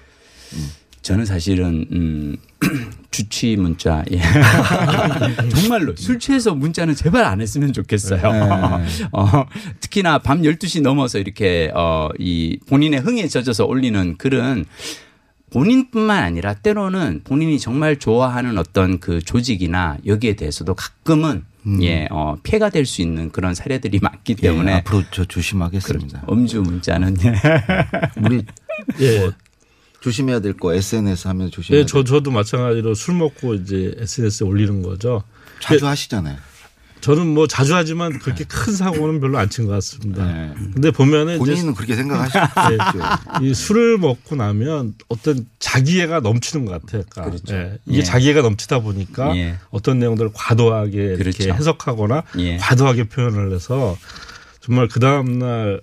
[1.08, 2.36] 저는 사실은 음
[3.12, 4.20] 주취 문자 예.
[5.56, 8.22] 정말로 술 취해서 문자는 제발 안 했으면 좋겠어요.
[9.14, 9.46] 어,
[9.80, 14.66] 특히나 밤 12시 넘어서 이렇게 어 이 본인의 흥에 젖어서 올리는 글은
[15.52, 21.46] 본인뿐만 아니라 때로는 본인이 정말 좋아하는 어떤 그 조직이나 여기에 대해서도 가끔은
[21.82, 26.24] 예, 어, 피해가 될 수 있는 그런 사례들이 많기 예, 때문에 앞으로 저 조심하겠습니다.
[26.30, 27.16] 음주 문자는
[28.24, 28.44] 우리
[29.00, 29.32] 예.
[30.02, 34.46] 조심해야 될 거 SNS 하면 조심해야 예, 될 저, 저도 마찬가지로 술 먹고 이제 SNS에
[34.48, 35.24] 올리는 거죠.
[35.62, 36.38] 자주 하시잖아요.
[37.00, 40.26] 저는 뭐 자주 하지만 그렇게 큰 사고는 별로 안 친 것 같습니다.
[40.26, 40.52] 네.
[40.74, 42.40] 근데 보면은 본인은 그렇게 생각하시죠.
[43.44, 47.04] 이 술을 먹고 나면 어떤 자기애가 넘치는 것 같아요.
[47.10, 47.56] 그러니까 그렇죠.
[47.56, 47.78] 예.
[47.86, 48.04] 이게 예.
[48.04, 49.58] 자기애가 넘치다 보니까 예.
[49.70, 51.54] 어떤 내용들을 과도하게 이렇게 그렇죠.
[51.54, 52.58] 해석하거나 예.
[52.58, 53.96] 과도하게 표현을 해서
[54.60, 55.80] 정말 그 다음 날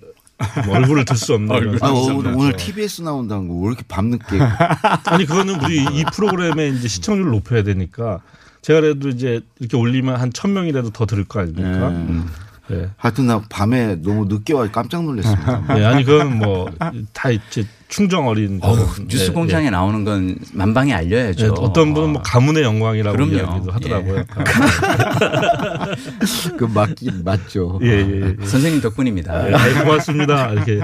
[0.65, 2.33] 뭐 얼굴을 들 수 없는 아, 오늘.
[2.35, 4.37] 오늘 TBS 나온다는 거 왜 이렇게 밤늦게
[5.05, 8.19] 아니 그거는 우리 이 프로그램의 이제 시청률을 높여야 되니까
[8.61, 11.87] 제가 그래도 이제 이렇게 올리면 한 천 명이라도 더 들을 거 아닙니까?
[11.89, 12.27] 음.
[12.71, 12.89] 예.
[12.97, 15.63] 하여튼 나 밤에 너무 늦게 와 깜짝 놀랐습니다.
[15.79, 16.67] 예, 아니 그건 뭐
[17.13, 17.65] 다 이제
[17.95, 18.77] 충정 어린 그런,
[19.07, 20.95] 뉴스 예, 공장에 나오는 건 만방에 예.
[20.95, 21.45] 알려야죠.
[21.45, 23.35] 예, 어떤 분은 뭐 가문의 영광이라고 그럼요.
[23.35, 24.25] 이야기도 하더라고요.
[26.59, 27.79] 그 맞긴 맞죠.
[27.83, 28.35] 예, 예, 예.
[28.45, 29.47] 선생님 덕분입니다.
[29.47, 30.51] 예, 고맙습니다.
[30.51, 30.81] 이렇게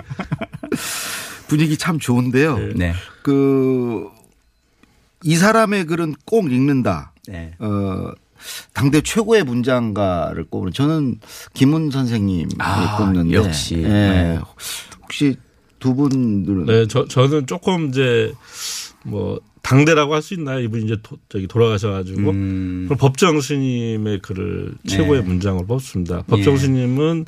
[1.50, 2.58] 분위기 참 좋은데요.
[2.76, 2.94] 네.
[3.24, 4.06] 그이
[5.36, 7.12] 사람의 글은 꼭 읽는다.
[7.28, 7.56] 네.
[7.60, 8.14] 어,
[8.74, 11.20] 당대 최고의 문장가를 꼽는 저는
[11.54, 13.80] 김훈 선생님이 아, 꼽는데 역시.
[13.80, 13.88] 예.
[13.90, 14.40] 네.
[15.04, 15.36] 혹시
[15.82, 18.34] 두 분들은 네, 저 저는 조금 이제
[19.04, 20.60] 뭐 당대라고 할 수 있나요?
[20.62, 25.28] 이분이 이제 도, 저기 돌아가셔가지고 음, 법정 스님의 글을 최고의 네.
[25.28, 26.24] 문장으로 뽑습니다.
[26.28, 26.58] 법정 예.
[26.58, 27.26] 스님은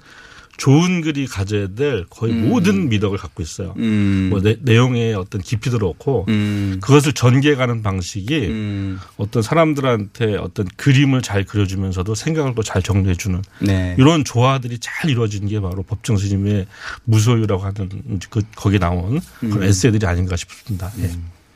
[0.57, 3.73] 좋은 글이 가져야 될 거의 모든 미덕을 갖고 있어요.
[3.77, 10.67] 음, 뭐 내, 내용의 어떤 깊이도 그렇고 음, 그것을 전개해가는 방식이 음, 어떤 사람들한테 어떤
[10.75, 13.95] 그림을 잘 그려주면서도 생각을 또 잘 정리해주는 네.
[13.99, 16.65] 이런 조화들이 잘 이루어진 게 바로 법정 스님의
[17.03, 20.91] 무소유라고 하는 그 거기 나온 그런 에세이들이 아닌가 싶습니다.
[20.99, 21.11] 예.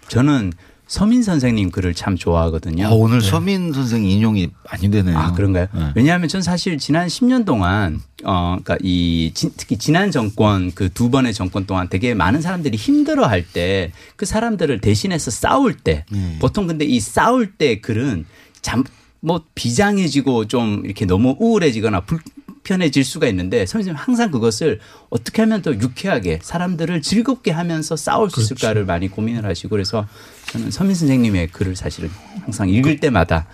[0.10, 0.54] 저는
[0.88, 2.88] 서민 선생님 글을 참 좋아하거든요.
[2.88, 5.17] 아, 오늘 서민 선생 인용이 많이 되네요.
[5.17, 5.67] 아, 그런가요?
[5.73, 5.91] 네.
[5.95, 11.10] 왜냐하면 전 사실 지난 10년 동안, 어, 그러니까 이, 지- 특히 지난 정권 그 두
[11.10, 16.38] 번의 정권 동안 되게 많은 사람들이 힘들어 할 때 그 사람들을 대신해서 싸울 때 네.
[16.39, 18.26] 보통 근데 이 싸울 때 글은
[18.62, 18.84] 잠,
[19.19, 22.19] 뭐 비장해지고 좀 이렇게 너무 우울해지거나 불
[22.67, 28.41] 편해질 수가 있는데 선생님 항상 그것을 어떻게 하면 더 유쾌하게 사람들을 즐겁게 하면서 싸울 수
[28.41, 30.06] 있을까를 많이 고민을 하시고 그래서
[30.51, 32.10] 저는 서민 선생님의 글을 사실은
[32.41, 33.47] 항상 읽을 때마다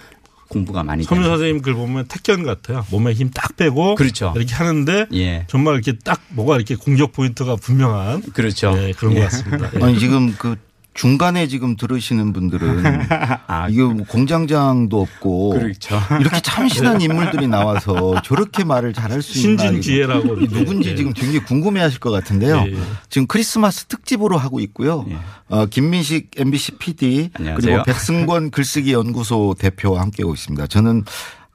[0.50, 2.86] 공부가 많이 서민 선생님 글 보면 택견 같아요.
[2.92, 4.34] 몸에 힘 딱 빼고 그렇죠.
[4.36, 5.46] 이렇게 하는데 예.
[5.48, 8.74] 정말 이렇게 딱 뭐가 이렇게 공격 포인트가 분명한 그렇죠.
[8.78, 9.70] 예, 그런 것 같습니다.
[9.80, 9.84] 예.
[9.84, 10.56] 아니 지금 그
[10.94, 12.84] 중간에 지금 들으시는 분들은
[13.70, 16.00] 이게 뭐 공장장도 없고 그렇죠.
[16.20, 20.96] 이렇게 참신한 인물들이 나와서 저렇게 말을 잘할 수 있나 신진 기회라고 이거 누군지 예.
[20.96, 22.66] 지금 굉장히 궁금해하실 것 같은데요.
[22.68, 22.78] 예, 예.
[23.10, 25.06] 지금 크리스마스 특집으로 하고 있고요.
[25.10, 25.18] 예.
[25.50, 27.72] 어, 김민식 MBC PD 안녕하세요.
[27.72, 30.68] 그리고 백승권 글쓰기 연구소 대표와 함께하고 있습니다.
[30.68, 31.04] 저는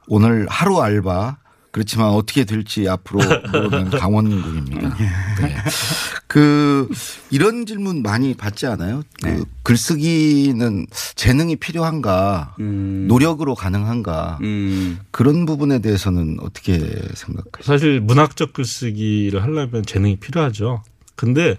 [0.09, 1.37] 오늘 하루 알바
[1.79, 3.21] 그렇지만 어떻게 될지 앞으로
[3.53, 4.97] 모르는 강원국입니다.
[4.97, 5.55] 네.
[6.27, 6.89] 그
[7.31, 9.05] 이런 질문 많이 받지 않아요?
[9.23, 9.41] 그 네.
[9.63, 13.07] 글쓰기는 재능이 필요한가, 음.
[13.07, 14.99] 노력으로 가능한가 음.
[15.13, 16.81] 그런 부분에 대해서는 어떻게
[17.15, 17.63] 생각하세요?
[17.63, 20.83] 사실 문학적 글쓰기를 하려면 재능이 필요하죠.
[21.15, 21.57] 근데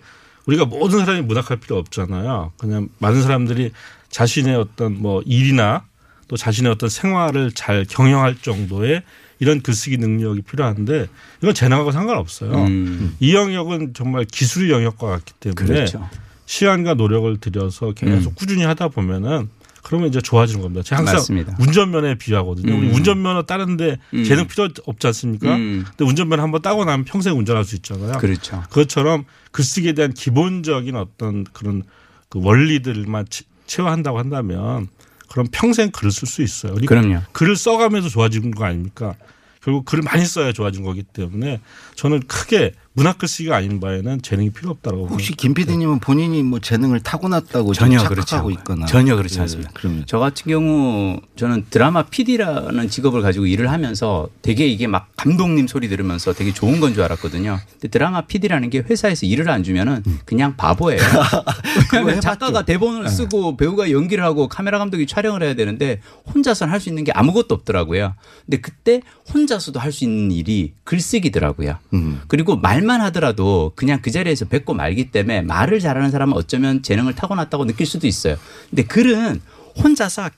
[0.47, 2.51] 우리가 모든 사람이 문학할 필요 없잖아요.
[2.57, 3.71] 그냥 많은 사람들이
[4.09, 5.85] 자신의 어떤 뭐 일이나
[6.27, 9.03] 또 자신의 어떤 생활을 잘 경영할 정도의
[9.39, 11.07] 이런 글쓰기 능력이 필요한데
[11.41, 12.51] 이건 재능하고 상관없어요.
[12.65, 13.15] 음.
[13.19, 16.07] 이 영역은 정말 기술의 영역과 같기 때문에 그렇죠.
[16.45, 19.49] 시간과 노력을 들여서 계속 꾸준히 하다 보면은
[19.81, 20.83] 그러면 이제 좋아지는 겁니다.
[20.83, 21.55] 제가 항상 맞습니다.
[21.59, 22.73] 운전면허에 비유하거든요.
[22.73, 22.93] 음.
[22.93, 24.23] 운전면허 따는데 음.
[24.25, 25.55] 재능 필요 없지 않습니까?
[25.55, 25.85] 음.
[25.87, 28.17] 근데 운전면허 한번 따고 나면 평생 운전할 수 있잖아요.
[28.17, 28.61] 그렇죠.
[28.69, 31.83] 그것처럼 글쓰기에 대한 기본적인 어떤 그런
[32.27, 34.89] 그 원리들만 치- 채워한다고 한다면
[35.29, 36.73] 그럼 평생 글을 쓸 수 있어요.
[36.73, 37.21] 우리 그럼요.
[37.31, 39.15] 글을 써가면서 좋아지는 거 아닙니까?
[39.61, 41.59] 결국 글을 많이 써야 좋아진 거기 때문에
[41.95, 46.99] 저는 크게 문학 글쓰기가 아닌 바에는 재능이 필요 없다고 혹시 김 PD님은 본인이 뭐 재능을
[46.99, 48.49] 타고났다고 전혀 그렇지 않아요.
[48.51, 49.69] 있거나 전혀 그렇지 예, 않습니다.
[49.73, 55.67] 그러면 저 같은 경우 저는 드라마 PD라는 직업을 가지고 일을 하면서 되게 이게 막 감독님
[55.67, 57.59] 소리 들으면서 되게 좋은 건 줄 알았거든요.
[57.73, 60.99] 근데 드라마 PD라는 게 회사에서 일을 안 주면은 그냥 바보예요.
[61.93, 62.19] 왜냐하면.
[62.21, 66.01] 작가가 대본을 쓰고 배우가 연기를 하고 카메라 감독이 촬영을 해야 되는데
[66.33, 68.15] 혼자서는 할 수 있는 게 아무것도 없더라고요.
[68.45, 69.01] 근데 그때
[69.33, 71.75] 혼자서도 할 수 있는 일이 글쓰기더라고요.
[71.93, 72.21] 음.
[72.27, 77.65] 그리고 말만 하더라도 그냥 그 자리에서 뱉고 말기 때문에 말을 잘하는 사람은 어쩌면 재능을 타고났다고
[77.65, 78.37] 느낄 수도 있어요.
[78.69, 79.41] 근데 글은
[79.81, 80.29] 혼자서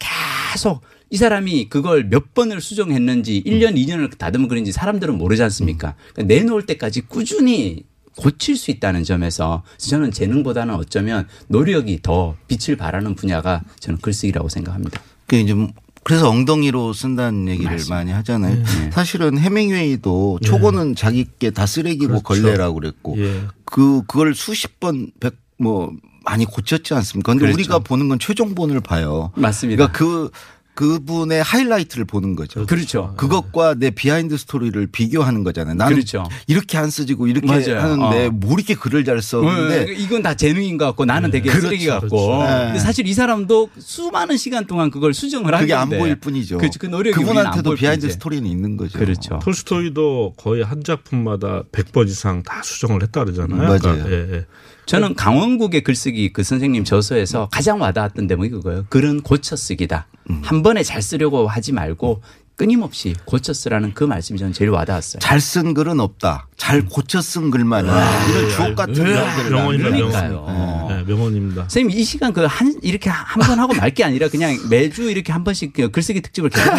[0.54, 5.96] 계속 이 사람이 그걸 몇 번을 수정했는지 1년, 2년을 다듬은 글인지 사람들은 모르지 않습니까?
[6.14, 7.84] 그러니까 내놓을 때까지 꾸준히
[8.16, 15.02] 고칠 수 있다는 점에서 저는 재능보다는 어쩌면 노력이 더 빛을 발하는 분야가 저는 글쓰기라고 생각합니다.
[15.28, 15.54] 그 이제
[16.04, 18.56] 그래서 엉덩이로 쓴다는 얘기를 많이 하잖아요.
[18.56, 18.92] 네.
[18.92, 22.44] 사실은 헤밍웨이도 초고는 자기 게 다 쓰레기고 그렇죠.
[22.44, 23.42] 걸레라고 그랬고 예.
[23.66, 25.94] 그 그걸 수십 번 백 뭐
[26.26, 27.32] 많이 고쳤지 않습니까?
[27.34, 27.56] 근데 그렇죠.
[27.56, 29.32] 우리가 보는 건 최종본을 봐요.
[29.36, 29.88] 맞습니다.
[29.92, 30.32] 그러니까 그
[30.74, 32.66] 그분의 하이라이트를 보는 거죠.
[32.66, 33.14] 그렇죠.
[33.18, 35.76] 그것과 내 behind 스토리를 비교하는 거잖아요.
[35.76, 36.24] 나는 그렇죠.
[36.48, 37.80] 이렇게 안 쓰지고 이렇게 맞아요.
[37.80, 38.30] 하는데 어.
[38.32, 41.68] 뭐 이렇게 글을 잘 썼는데 어, 이건 다 재능인 것 같고 나는 되게 그렇죠.
[41.68, 42.08] 쓰레기 같고.
[42.10, 42.44] 그렇죠.
[42.44, 42.66] 네.
[42.66, 45.90] 근데 사실 이 사람도 수많은 시간 동안 그걸 수정을 한 그게 안.
[45.90, 46.58] 보일 뿐이죠.
[46.58, 46.80] 그렇죠.
[46.80, 48.14] 그 노력이 그분한테도 behind 뿐이지.
[48.14, 48.98] 스토리는 있는 거죠.
[48.98, 49.40] 그렇죠.
[49.44, 53.58] 톨스토이도 거의 한 작품마다 100번 이상 다 수정을 했다 그러잖아요.
[53.62, 53.80] 맞아요.
[53.80, 54.46] 그러니까, 예, 예.
[54.86, 58.86] 저는 강원국의 글쓰기 그 선생님 저서에서 가장 와닿았던 대목이 그거예요.
[58.90, 60.08] 글은 고쳐 쓰기다.
[60.30, 60.42] 음.
[60.44, 62.21] 한 번에 잘 쓰려고 하지 말고
[62.58, 65.19] 끊임없이 고쳐 쓰라는 그 말씀이 저는 제일 와닿았어요.
[65.19, 66.47] 잘 쓴 글은 없다.
[66.58, 68.28] 잘 고쳐 쓴 글만 있다.
[68.30, 69.89] 이런 주옥 같은 명들을 아, 명언입니다.
[69.97, 70.45] 그러니까요.
[70.45, 70.88] 명언.
[70.89, 71.62] 네, 명언입니다.
[71.63, 75.32] 선생님 이 시간 그 한 이렇게 한 번 하고 말 게 아니라 그냥 매주 이렇게
[75.32, 76.71] 한 번씩 그 글쓰기 특집을 계속?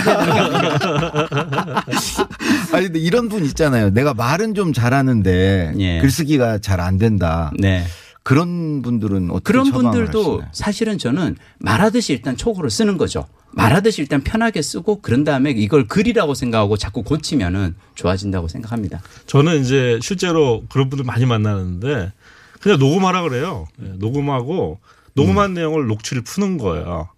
[2.73, 3.91] 아니 근데 이런 분 있잖아요.
[3.91, 6.01] 내가 말은 좀 잘하는데 예.
[6.01, 7.53] 글쓰기가 잘 안 된다.
[7.59, 7.85] 네.
[8.23, 10.49] 그런 분들은 어떻게 그런 분들도 하시나요?
[10.53, 13.27] 사실은 저는 말하듯이 일단 촉으로 쓰는 거죠.
[13.53, 19.03] 말하듯이 일단 편하게 쓰고 그런 다음에 이걸 글이라고 생각하고 자꾸 고치면은 좋아진다고 생각합니다.
[19.27, 22.13] 저는 이제 실제로 그런 분들 많이 만나는데
[22.61, 23.67] 그냥 녹음하라 그래요.
[23.83, 24.79] 예, 녹음하고
[25.15, 27.09] 녹음한 내용을 녹취를 푸는 거예요.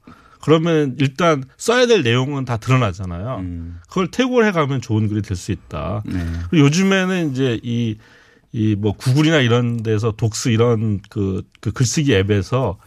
[0.40, 3.44] 그러면 일단 써야 될 내용은 다 드러나잖아요.
[3.88, 6.02] 그걸 태고를 해가면 좋은 글이 될 수 있다.
[6.50, 7.96] 그리고 요즘에는 이제 이
[8.54, 12.78] 이 뭐 구글이나 이런 데서 독스 이런 그, 그 글쓰기 앱에서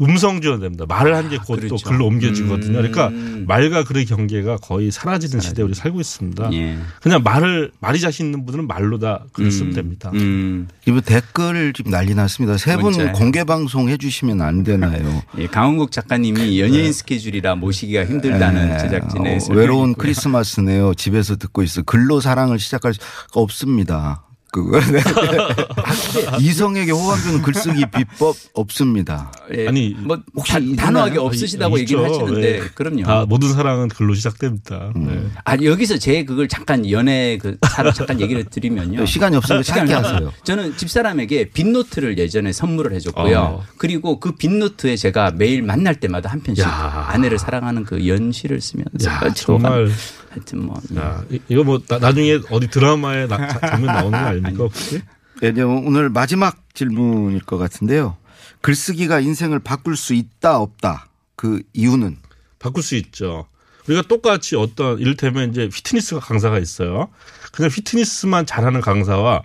[0.00, 0.84] 음성 지원됩니다.
[0.86, 1.88] 말을 한 게 곧또 그렇죠.
[1.88, 2.72] 글로 옮겨지거든요.
[2.72, 3.44] 그러니까 음.
[3.46, 6.52] 말과 글의 경계가 거의 사라지는 시대에 우리 살고 있습니다.
[6.54, 6.76] 예.
[7.02, 10.10] 그냥 말을 말이 자신 있는 분들은 말로 다 글을 쓰면 됩니다.
[10.14, 10.66] 음.
[10.88, 12.56] 이분 댓글 지금 난리 났습니다.
[12.58, 13.12] 세 분.
[13.12, 15.22] 공개 방송 해주시면 안 되나요?
[15.38, 18.78] 예, 강원국 작가님이 연예인 스케줄이라 모시기가 힘들다는 네.
[18.78, 20.02] 제작진의 어, 외로운 있고요.
[20.02, 20.94] 크리스마스네요.
[20.94, 21.82] 집에서 듣고 있어.
[21.82, 23.00] 글로 사랑을 시작할 수
[23.34, 24.24] 없습니다.
[24.52, 24.78] 그거
[26.38, 29.32] 이성에게 호감 주는 글쓰기 비법 없습니다.
[29.56, 30.60] 예, 아니, 뭐 혹시 다-?
[30.76, 31.78] 단호하게 없으시다고.
[31.78, 32.60] 얘기를 하시는데 예.
[32.74, 33.02] 그럼요.
[33.04, 34.92] 다 모든 사랑은 글로 시작됩니다.
[34.94, 35.06] 음.
[35.06, 35.40] 네.
[35.44, 39.06] 아 여기서 제 그걸 잠깐 연애 그 사를 잠깐 얘기를 드리면요.
[39.06, 40.30] 시간이 없으니까 짧게 시간이 하세요.
[40.44, 43.38] 저는 집사람에게 빈노트를 예전에 선물을 해줬고요.
[43.40, 43.64] 어.
[43.78, 47.06] 그리고 그 빈노트에 제가 매일 만날 때마다 한 편씩 야.
[47.08, 49.90] 아내를 사랑하는 그 연시를 쓰면서 야, 저 정말
[50.32, 50.96] 하여튼 뭐 예.
[50.96, 55.02] 야, 이- 이거 뭐 나, 나중에 어디 드라마에 나, 자- 장면 나오는 거 아닙니까 혹시?
[55.40, 58.16] 네, 이제 오늘 마지막 질문일 것 같은데요.
[58.62, 61.08] 글쓰기가 인생을 바꿀 수 있다 없다.
[61.36, 62.16] 그 이유는
[62.58, 63.46] 바꿀 수 있죠.
[63.88, 67.08] 우리가 똑같이 어떤 이를테면 이제 휘트니스 강사가 있어요.
[67.52, 69.42] 그냥 휘트니스만 잘하는 강사와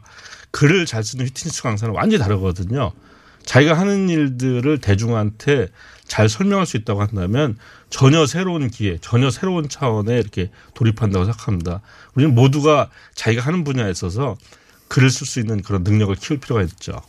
[0.51, 2.91] 글을 잘 쓰는 휘트니스 강사는 완전히 다르거든요.
[3.43, 5.69] 자기가 하는 일들을 대중한테
[6.05, 7.57] 잘 설명할 수 있다고 한다면
[7.89, 11.81] 전혀 새로운 기회, 전혀 새로운 차원에 이렇게 돌입한다고 생각합니다.
[12.15, 14.37] 우리는 모두가 자기가 하는 분야에 있어서
[14.87, 17.01] 글을 쓸 수 있는 그런 능력을 키울 필요가 있죠.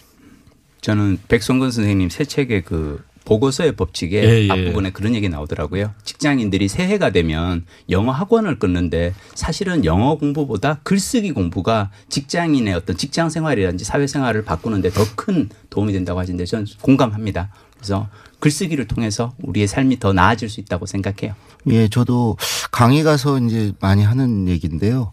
[0.80, 4.50] 저는 백성근 선생님 새 책의 그 보고서의 법칙에 예, 예.
[4.50, 5.92] 앞부분에 그런 얘기 나오더라고요.
[6.02, 13.84] 직장인들이 새해가 되면 영어 학원을 끊는데 사실은 영어 공부보다 글쓰기 공부가 직장인의 어떤 직장 생활이라든지
[13.84, 17.50] 사회 생활을 바꾸는데 더 큰 도움이 된다고 하시는데 저는 공감합니다.
[17.76, 18.08] 그래서
[18.40, 21.34] 글쓰기를 통해서 우리의 삶이 더 나아질 수 있다고 생각해요.
[21.68, 22.36] 예, 저도
[22.70, 25.12] 강의 가서 이제 많이 하는 얘기인데요.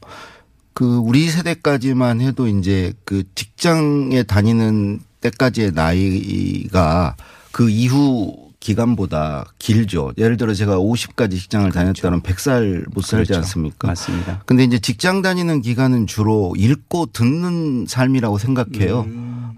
[0.74, 7.16] 그 우리 세대까지만 해도 이제 그 직장에 다니는 때까지의 나이가
[7.52, 10.14] 그 이후 기간보다 길죠.
[10.18, 13.36] 예를 들어 제가 50까지 직장을 다녔다면 100살 못 살지 그렇죠.
[13.42, 13.88] 않습니까?
[13.90, 14.42] 맞습니다.
[14.48, 19.06] 근데 이제 직장 다니는 기간은 주로 읽고 듣는 삶이라고 생각해요.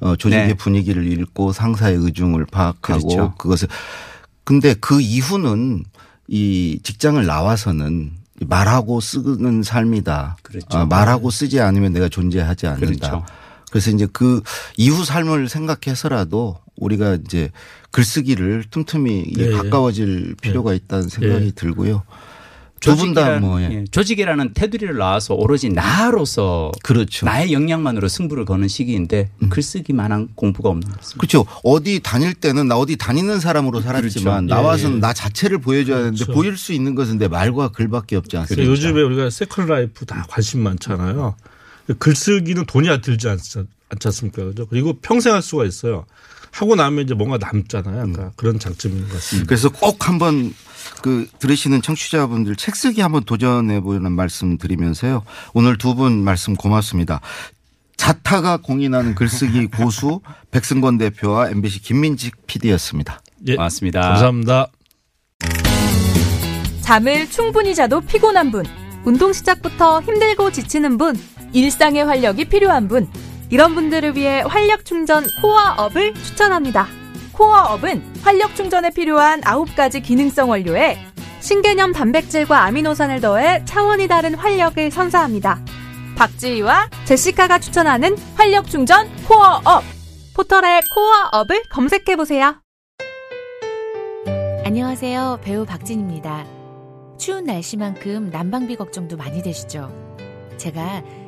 [0.01, 0.53] 어, 조직의 네.
[0.55, 3.33] 분위기를 읽고 상사의 의중을 파악하고 그렇죠.
[3.37, 3.69] 그것을
[4.43, 5.85] 근데 그 이후는
[6.27, 8.11] 이 직장을 나와서는
[8.45, 10.35] 말하고 쓰는 삶이다.
[10.43, 10.77] 그렇죠.
[10.77, 13.09] 아, 말하고 쓰지 않으면 내가 존재하지 않는다.
[13.09, 13.25] 그렇죠.
[13.71, 14.41] 그래서 이제 그
[14.75, 17.51] 이후 삶을 생각해서라도 우리가 이제
[17.91, 19.51] 글쓰기를 틈틈이 예, 예.
[19.51, 21.51] 가까워질 필요가 있다는 생각이 예.
[21.51, 22.03] 들고요.
[22.79, 23.69] 두 분다 조직이란, 뭐, 예.
[23.71, 27.25] 예, 조직이라는 테두리를 나와서 오로지 나로서 그렇죠.
[27.25, 27.27] 음.
[27.27, 31.19] 나의 역량만으로 승부를 거는 시기인데 글쓰기만한 공부가 없는 것 같습니다.
[31.19, 31.45] 그렇죠.
[31.63, 34.61] 어디 다닐 때는 나 어디 다니는 사람으로 살았지만 그렇죠.
[34.61, 35.01] 나와서는 예, 예.
[35.01, 36.33] 나 자체를 보여줘야 되는데 그렇죠.
[36.33, 38.63] 보일 수 있는 것은 내 말과 글밖에 없지 않습니까?
[38.63, 41.35] 그래서 요즘에 우리가 second life 다 관심 많잖아요.
[41.97, 43.59] 글쓰기는 돈이 들지 않지,
[43.89, 44.43] 않지 않습니까?
[44.43, 44.67] 그죠?
[44.67, 46.05] 그리고 평생 할 수가 있어요.
[46.57, 48.03] 하고 나면 이제 뭔가 남잖아요.
[48.03, 48.13] 음.
[48.13, 49.47] 약간 그런 장점인 것 같습니다.
[49.47, 50.53] 그래서 꼭 한번
[51.03, 55.23] 그 들으시는 청취자분들 책 쓰기 한번 도전해 보는 말씀 드리면서요.
[55.53, 57.21] 오늘 두 분 말씀 고맙습니다.
[57.97, 63.21] 자타가 공인하는 글쓰기 고수 백승권 대표와 MBC 김민직 PD였습니다.
[63.47, 64.01] 예, 고맙습니다.
[64.01, 64.67] 감사합니다.
[66.81, 68.65] 잠을 충분히 자도 피곤한 분,
[69.03, 71.15] 운동 시작부터 힘들고 지치는 분,
[71.53, 73.07] 일상의 활력이 필요한 분,
[73.49, 76.87] 이런 분들을 위해 활력 충전 코어업을 추천합니다.
[77.31, 80.97] 코어업은 활력 충전에 필요한 9가지 기능성 원료에
[81.39, 85.61] 신개념 단백질과 아미노산을 더해 차원이 다른 활력을 선사합니다.
[86.17, 89.83] 박지희와 제시카가 추천하는 활력 충전 코어업.
[90.35, 92.61] 포털에 코어업을 검색해보세요.
[94.65, 95.39] 안녕하세요.
[95.41, 96.45] 배우 박진입니다.
[97.17, 99.91] 추운 날씨만큼 난방비 걱정도 많이 되시죠?
[100.57, 101.03] 제가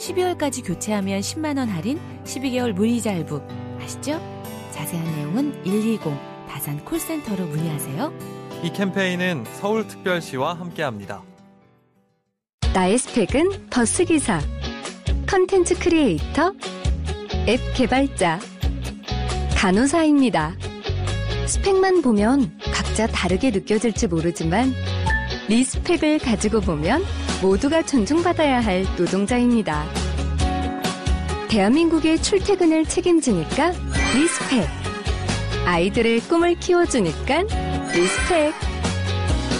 [0.00, 3.42] 12월까지 교체하면 10만원 할인, 12개월 무이자 할부.
[3.80, 4.20] 아시죠?
[4.72, 6.00] 자세한 내용은 120
[6.48, 8.12] 다산 콜센터로 문의하세요.
[8.62, 11.22] 이 캠페인은 서울특별시와 함께합니다.
[12.72, 14.40] 나의 스펙은 버스기사,
[15.28, 16.54] 컨텐츠 크리에이터,
[17.46, 18.40] 앱 개발자,
[19.56, 20.54] 간호사입니다.
[21.46, 24.72] 스펙만 보면 각자 다르게 느껴질지 모르지만
[25.48, 27.02] respect을 가지고 보면
[27.42, 29.84] 모두가 존중받아야 할 노동자입니다.
[31.48, 33.72] 대한민국의 출퇴근을 책임지니까
[34.14, 34.68] respect.
[35.64, 37.42] 아이들의 꿈을 키워주니까
[37.94, 38.54] respect.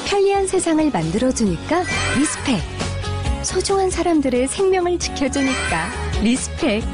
[0.07, 1.83] 편리한 세상을 만들어주니까
[2.19, 2.61] respect.
[3.43, 5.91] 소중한 사람들의 생명을 지켜주니까
[6.23, 6.85] respect.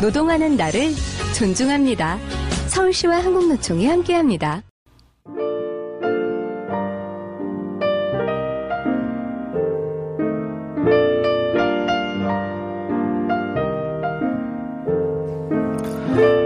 [0.00, 0.92] 노동하는 나를
[1.36, 2.18] 존중합니다.
[2.68, 4.62] 서울시와 한국노총이 함께합니다.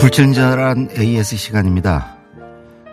[0.06, 2.16] 불친절한 AS 시간입니다.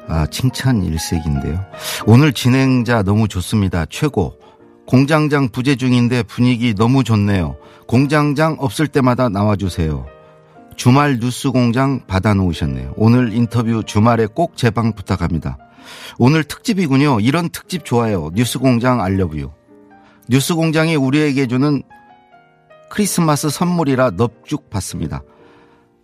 [0.08, 1.64] 아, 칭찬 일색인데요.
[2.08, 3.86] 오늘 진행자 너무 좋습니다.
[3.88, 4.40] 최고.
[4.88, 7.56] 공장장 부재 중인데 분위기 너무 좋네요.
[7.88, 10.08] 공장장 없을 때마다 나와주세요.
[10.76, 12.96] 주말 뉴스 공장 받아놓으셨네요.
[12.98, 15.60] 오늘 인터뷰 주말에 꼭 제방 부탁합니다.
[16.18, 17.20] 오늘 특집이군요.
[17.20, 18.32] 이런 특집 좋아요.
[18.34, 19.52] 뉴스 공장 알려뷰.
[20.30, 21.84] 뉴스 공장이 우리에게 주는
[22.90, 25.22] 크리스마스 선물이라 넙죽 받습니다.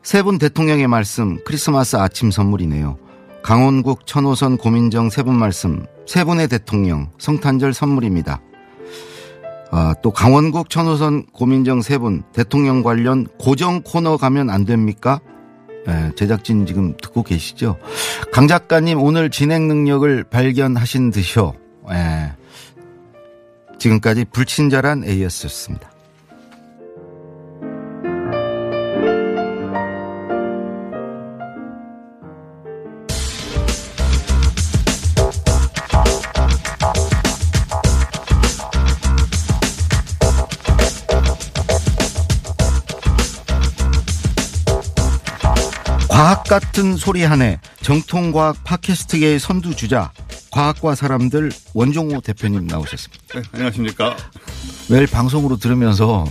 [0.04, 2.98] 세 분 대통령의 말씀 크리스마스 아침 선물이네요.
[3.44, 8.42] 강원국 천호선 고민정 세 분 말씀 세 분의 대통령 성탄절 선물입니다.
[9.72, 15.20] 아, 또 강원국 천호선 고민정 세 분 대통령 관련 고정 코너 가면 안 됩니까?
[15.88, 17.78] 예, 제작진 지금 듣고 계시죠?
[18.34, 21.54] 강 작가님 오늘 진행 능력을 발견하신 듯이요.
[21.92, 22.34] 예.
[23.78, 25.89] 지금까지 불친절한 A였습니다.
[46.20, 47.62] 과학 같은 소리 하네.
[47.82, 50.12] 정통과학 팟캐스트계의 선두주자.
[50.52, 53.24] 과학과 사람들 원종호 대표님 나오셨습니다.
[53.36, 54.18] 네, 안녕하십니까.
[54.90, 56.26] 매일 방송으로 들으면서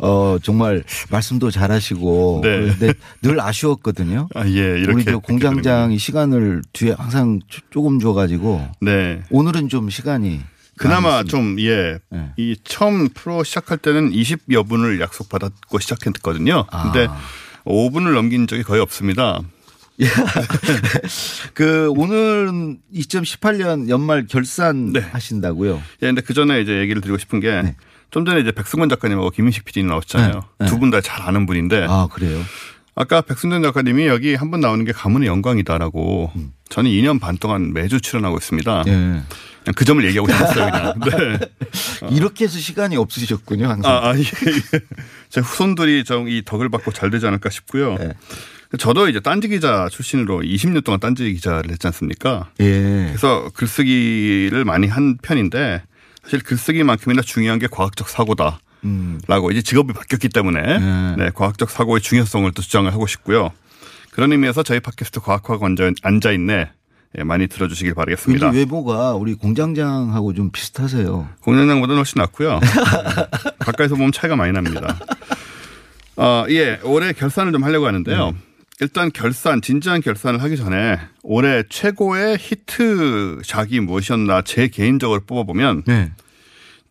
[0.00, 2.48] 어 정말 말씀도 잘하시고 네.
[2.62, 4.28] 그런데 늘 아쉬웠거든요.
[4.34, 9.22] 아, 예, 이렇게 우리 저 공장장이 시간을 뒤에 항상 조- 조금 줘가지고 네.
[9.30, 10.40] 오늘은 좀 시간이
[10.76, 11.22] 그나마.
[11.22, 11.98] 좀, 예.
[12.10, 12.32] 네.
[12.36, 16.66] 이 처음 프로 시작할 때는 20여 분을 약속받았고 시작했거든요.
[16.72, 16.82] 아.
[16.90, 17.08] 근데
[17.68, 19.40] 5분을 넘긴 적이 거의 없습니다.
[21.54, 25.00] 그 오늘은 2018년 연말 결산 네.
[25.00, 25.82] 하신다고요?
[26.02, 29.88] 예, 근데 그 전에 이제 얘기를 드리고 싶은 게좀 전에 이제 백승원 작가님하고 김인식 PD님
[29.88, 30.32] 나오셨잖아요.
[30.34, 30.66] 네, 네.
[30.66, 31.86] 두분 다 잘 아는 분인데.
[31.88, 32.40] 아 그래요?
[33.00, 36.32] 아까 백순전 작가님이 여기 한 번 나오는 게 가문의 영광이다라고
[36.68, 38.84] 저는 2년 반 동안 매주 출연하고 있습니다.
[38.88, 38.90] 예.
[38.92, 40.94] 그냥 그 점을 얘기하고 싶었어요, 그냥.
[41.38, 42.08] 네.
[42.10, 43.92] 이렇게 해서 시간이 없으셨군요, 항상.
[43.92, 44.80] 아, 아, 예, 예.
[45.28, 47.96] 제 후손들이 좀 이 덕을 받고 잘 되지 않을까 싶고요.
[47.98, 48.14] 네.
[48.78, 52.50] 저도 이제 딴지 기자 출신으로 20년 동안 딴지 기자를 했지 않습니까?
[52.60, 53.04] 예.
[53.08, 55.82] 그래서 글쓰기를 많이 한 편인데
[56.22, 58.60] 사실 글쓰기만큼이나 중요한 게 과학적 사고다.
[58.84, 59.20] 음.
[59.26, 61.16] 라고 이제 직업이 바뀌었기 때문에 네.
[61.16, 63.50] 네, 과학적 사고의 중요성을 또 주장을 하고 싶고요.
[64.10, 66.70] 그런 의미에서 저희 팟캐스트 과학화가 앉아, 앉아있네
[67.18, 68.50] 예, 많이 들어주시길 바라겠습니다.
[68.50, 71.28] 외모가 우리 공장장하고 좀 비슷하세요.
[71.40, 72.60] 공장장보다는 훨씬 낫고요.
[73.60, 74.98] 가까이서 보면 차이가 많이 납니다.
[76.16, 78.34] 어, 예, 올해 결산을 좀 하려고 하는데요.
[78.80, 86.12] 일단 결산, 진지한 결산을 하기 전에 올해 최고의 히트작이 무엇이었나 제 개인적으로 뽑아보면 네.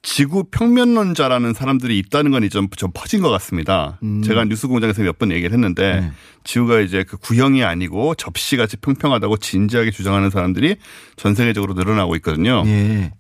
[0.04, 3.98] 지구 평면론자라는 사람들이 있다는 건 좀, 좀 퍼진 것 같습니다.
[4.04, 4.22] 음.
[4.22, 6.12] 제가 뉴스 공장에서 몇 번 얘기를 했는데 네.
[6.44, 10.78] 지구가 이제 그 구형이 아니고 접시같이 평평하다고 진지하게 주장하는 사람들이
[11.18, 12.64] 전 세계적으로 늘어나고 있거든요.
[12.68, 13.12] 예.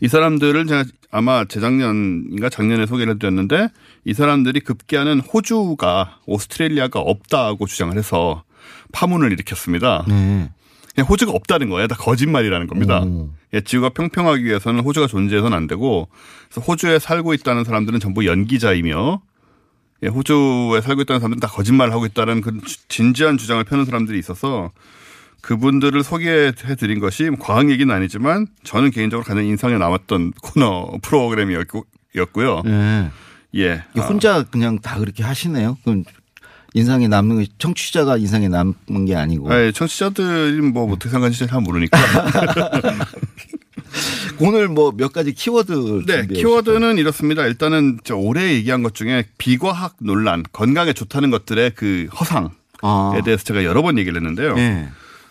[0.00, 3.68] 이 사람들을 제가 아마 재작년인가 작년에 소개를 해드렸는데
[4.04, 8.42] 이 사람들이 급기야는 호주가 오스트레일리아가 없다고 주장을 해서
[8.92, 10.04] 파문을 일으켰습니다.
[10.08, 10.50] 네.
[10.94, 11.86] 그냥 호주가 없다는 거예요.
[11.86, 13.00] 다 거짓말이라는 겁니다.
[13.02, 13.30] 오.
[13.54, 16.08] 예, 지구가 평평하기 위해서는 호주가 존재해서는 안 되고
[16.48, 19.20] 그래서 호주에 살고 있다는 사람들은 전부 연기자이며
[20.02, 24.18] 예, 호주에 살고 있다는 사람들은 다 거짓말을 하고 있다는 그 주- 진지한 주장을 펴는 사람들이
[24.18, 24.70] 있어서
[25.42, 32.62] 그분들을 소개해 드린 것이 뭐 과학 얘기는 아니지만 저는 개인적으로 가장 인상에 남았던 코너 프로그램이었고요.
[32.66, 33.10] 예.
[33.96, 34.00] 예.
[34.00, 35.78] 혼자 그냥 다 그렇게 하시네요.
[35.84, 36.04] 그럼
[36.74, 39.52] 인상에 남는 게 청취자가 인상에 남는 게 아니고.
[39.52, 41.98] 아, 예, 청취자들이 뭐 어떻게 생각하는지 잘 모르니까.
[44.38, 47.44] 오늘 뭐 몇 가지 키워드 네, 키워드는 이렇습니다.
[47.44, 52.48] 일단은 저 올해 얘기한 것 중에 비과학 논란, 건강에 좋다는 것들의 그 허상에
[52.82, 53.20] 아.
[53.24, 54.54] 대해서 제가 여러 번 얘기를 했는데요.
[54.54, 54.88] 네.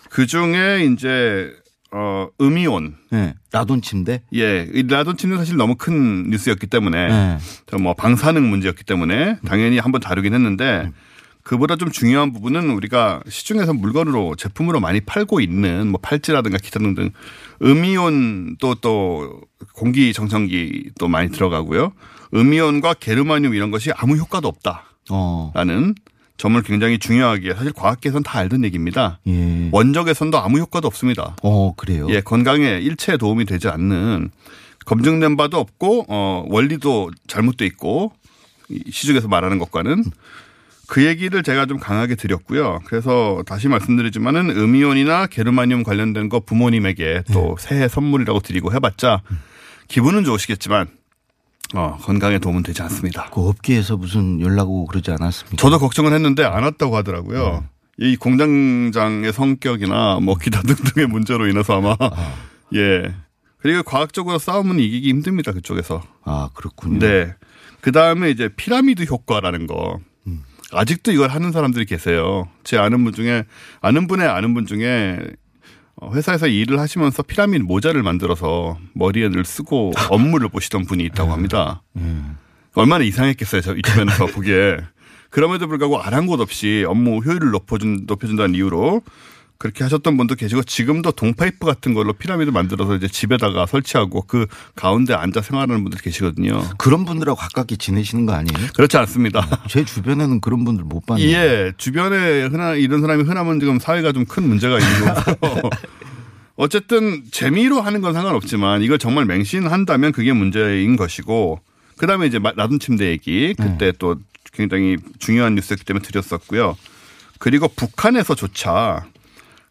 [0.10, 1.52] 그 중에 이제
[1.92, 3.34] 어 음이온, 네.
[3.52, 4.22] 라돈 침대.
[4.36, 7.78] 예, 이 라돈 침대 사실 너무 큰 뉴스였기 때문에 네.
[7.80, 10.92] 뭐 방사능 문제였기 때문에 당연히 한번 다루긴 했는데
[11.44, 17.12] 그보다 좀 중요한 부분은 우리가 시중에서 물건으로 제품으로 많이 팔고 있는 뭐 팔찌라든가 기타 등등
[17.64, 19.42] 음이온도 또
[19.74, 21.94] 공기 정전기 또 많이 들어가고요.
[22.34, 25.96] 음이온과 게르마늄 이런 것이 아무 효과도 없다라는
[26.38, 29.20] 점을 굉장히 중요하게 사실 과학계에서는 다 알던 얘기입니다.
[29.28, 29.70] 예.
[29.72, 31.36] 원적에선도 아무 효과도 없습니다.
[31.44, 32.08] 어, 그래요.
[32.10, 34.30] 예, 건강에 일체에 도움이 되지 않는
[34.86, 38.14] 검증된 바도 없고 어 원리도 잘못돼 있고
[38.70, 40.04] 이 시중에서 말하는 것과는
[40.90, 42.80] 그 얘기를 제가 좀 강하게 드렸고요.
[42.86, 49.22] 그래서 다시 말씀드리지만은 음이온이나 게르마늄 관련된 거 부모님에게 또 새해 선물이라고 드리고 해봤자
[49.88, 50.88] 기분은 좋으시겠지만
[51.76, 53.30] 어, 건강에 도움은 되지 않습니다.
[53.30, 55.58] 그 업계에서 무슨 연락 오고 그러지 않았습니까?
[55.58, 57.64] 저도 걱정을 했는데 안 왔다고 하더라고요.
[58.00, 61.96] 이 공장장의 성격이나 뭐 기타 등등의 문제로 인해서 아마
[62.74, 63.14] 예
[63.60, 66.02] 그리고 과학적으로 싸움은 이기기 힘듭니다 그쪽에서.
[66.24, 66.98] 아 그렇군요.
[66.98, 67.36] 네.
[67.82, 70.00] 그 다음에 이제 피라미드 효과라는 거.
[70.72, 72.48] 아직도 이걸 하는 사람들이 계세요.
[72.64, 73.46] 제 아는 분 중에
[73.82, 75.20] 아는 분의 아는 분 중에
[75.96, 81.82] 어, 회사에서 일을 하시면서 피라미드 모자를 만들어서 머리에 늘 쓰고 업무를 보시던 분이 있다고 합니다.
[82.76, 83.62] 얼마나 이상했겠어요.
[83.62, 84.78] 저이 주변에서 보기에.
[85.30, 89.02] 그럼에도 불구하고 아랑곳 없이 업무 효율을 높여준, 높여준다는 이유로
[89.60, 95.14] 그렇게 하셨던 분도 계시고 지금도 동파이프 같은 걸로 피라미드 만들어서 이제 집에다가 설치하고 그 가운데
[95.14, 96.64] 앉아 생활하는 분들 계시거든요.
[96.78, 98.70] 그런 분들하고 가깝게 지내시는 거 아니에요?
[98.74, 99.46] 그렇지 않습니다.
[99.68, 101.34] 제 주변에는 그런 분들 못 봤는데.
[101.34, 105.70] 예, 주변에 흔한 이런 사람이 흔하면 지금 사회가 좀 큰 문제가 있는 거고.
[106.56, 111.60] 어쨌든 재미로 하는 건 상관없지만 이걸 정말 맹신한다면 그게 문제인 것이고
[111.98, 114.16] 그다음에 이제 라돈 침대 얘기 그때 또
[114.54, 116.78] 굉장히 중요한 뉴스였기 때문에 드렸었고요.
[117.40, 119.06] 그리고 북한에서조차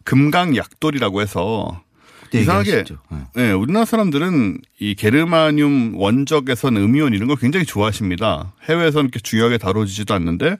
[0.09, 1.83] 금강약돌이라고 해서
[2.23, 2.97] 그때 이상하게 얘기하셨죠.
[3.35, 8.53] 네, 우리나라 사람들은 이 게르마늄 원적에선 음이온 이런 걸 굉장히 좋아하십니다.
[8.67, 10.57] 해외에서는 이렇게 중요하게 다뤄지지도 않는데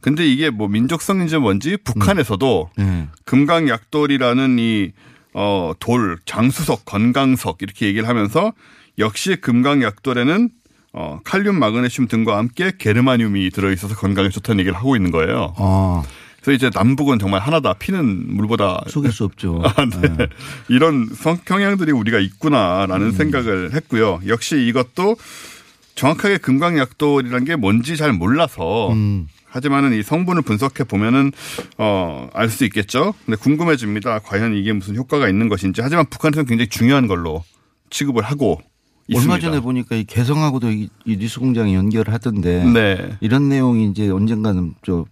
[0.00, 3.08] 근데 이게 뭐 민족성인지 뭔지 북한에서도 네.
[3.24, 4.92] 금강약돌이라는 이
[5.34, 8.54] 어, 돌, 장수석, 건강석 이렇게 얘기를 하면서
[8.98, 10.48] 역시 금강약돌에는
[10.94, 15.54] 어, 칼륨, 마그네슘 등과 함께 게르마늄이 들어있어서 건강에 좋다는 얘기를 하고 있는 거예요.
[15.58, 16.02] 아.
[16.40, 17.74] 그래서 이제 남북은 정말 하나다.
[17.74, 19.60] 피는 물보다 속일 수 없죠.
[19.64, 20.28] 아, 네.
[20.68, 21.08] 이런
[21.46, 24.20] 성향들이 우리가 있구나라는 생각을 했고요.
[24.26, 25.16] 역시 이것도
[25.94, 28.94] 정확하게 금강약돌이라는 게 뭔지 잘 몰라서
[29.50, 31.32] 하지만은 이 성분을 분석해 보면은
[31.76, 33.14] 어 알 수 있겠죠.
[33.26, 34.20] 근데 궁금해집니다.
[34.20, 35.80] 과연 이게 무슨 효과가 있는 것인지.
[35.82, 37.42] 하지만 북한에서는 굉장히 중요한 걸로
[37.90, 38.60] 취급을 하고
[39.08, 39.32] 있습니다.
[39.34, 43.16] 얼마 전에 보니까 이 개성하고도 이, 이 뉴스 공장이 연결하던데 네.
[43.20, 45.06] 이런 내용이 이제 언젠가는 저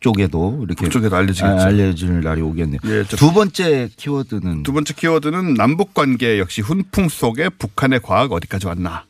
[0.00, 1.58] 북쪽에도 이렇게 북쪽에도 알려지겠죠.
[1.60, 2.80] 아, 알려질 날이 오겠네요.
[2.86, 8.32] 예, 저- 두 번째 키워드는 두 번째 키워드는 남북 관계 역시 훈풍 속에 북한의 과학
[8.32, 9.04] 어디까지 왔나.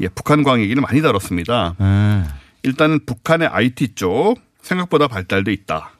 [0.00, 1.74] 예, 북한 과학 얘기를 많이 다뤘습니다.
[1.78, 2.24] 네.
[2.62, 5.90] 일단은 북한의 IT 쪽 생각보다 발달돼 있다.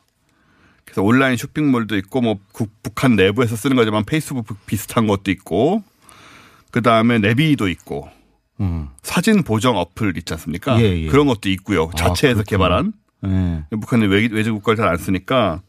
[0.85, 5.83] 그래서 온라인 쇼핑몰도 있고 뭐 국- 북한 내부에서 쓰는 거지만 페이스북 비슷한 것도 있고
[6.71, 8.09] 그 다음에 내비도 있고
[8.61, 8.89] 음.
[9.03, 10.81] 사진 보정 어플 있지 않습니까?
[10.81, 11.07] 예, 예.
[11.09, 11.85] 그런 것도 있고요.
[11.93, 12.45] 아, 자체에서 그렇구나.
[12.45, 12.93] 개발한
[13.23, 13.63] 네.
[13.71, 15.61] 북한은 외, 외제국 걸잘안 쓰니까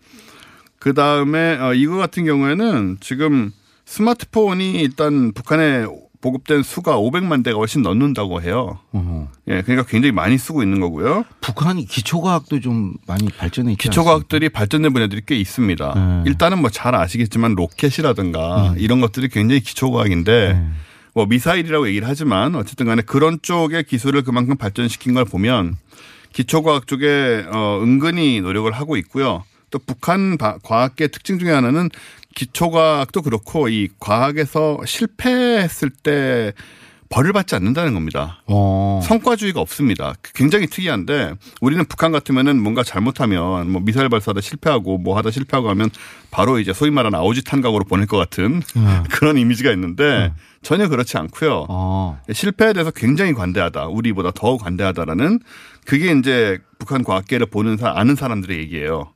[0.79, 3.51] 그 다음에 어, 이거 같은 경우에는 지금
[3.85, 5.85] 스마트폰이 일단 북한에
[6.21, 8.77] 보급된 수가 500만 대가 훨씬 넘는다고 해요.
[8.91, 9.29] 어허.
[9.47, 11.23] 예, 그러니까 굉장히 많이 쓰고 있는 거고요.
[11.39, 15.93] 북한이 기초과학도 좀 많이 발전해 있지 기초과학들이 발전된 분야들이 꽤 있습니다.
[15.95, 16.23] 네.
[16.29, 18.75] 일단은 뭐 잘 아시겠지만 로켓이라든가 음.
[18.77, 20.61] 이런 것들이 굉장히 기초과학인데
[21.13, 25.75] 뭐 미사일이라고 얘기를 하지만 어쨌든 간에 그런 쪽의 기술을 그만큼 발전시킨 걸 보면
[26.33, 29.43] 기초과학 쪽에 어 은근히 노력을 하고 있고요.
[29.71, 31.89] 또 북한 과학계 특징 중에 하나는
[32.35, 36.53] 기초과학도 그렇고 이 과학에서 실패했을 때
[37.09, 38.41] 벌을 받지 않는다는 겁니다.
[38.45, 38.99] 어.
[39.03, 40.13] 성과주의가 없습니다.
[40.35, 45.89] 굉장히 특이한데 우리는 북한 같으면은 뭔가 잘못하면 뭐 미사일 발사하다 실패하고 뭐 하다 실패하고 하면
[46.29, 49.03] 바로 이제 소위 말하는 아우지 탄각으로 보낼 것 같은 네.
[49.09, 50.31] 그런 이미지가 있는데
[50.61, 51.65] 전혀 그렇지 않고요.
[51.69, 52.21] 어.
[52.31, 53.87] 실패에 대해서 굉장히 관대하다.
[53.87, 55.39] 우리보다 더 관대하다라는
[55.85, 59.13] 그게 이제 북한 과학계를 보는 사 아는 사람들의 얘기예요.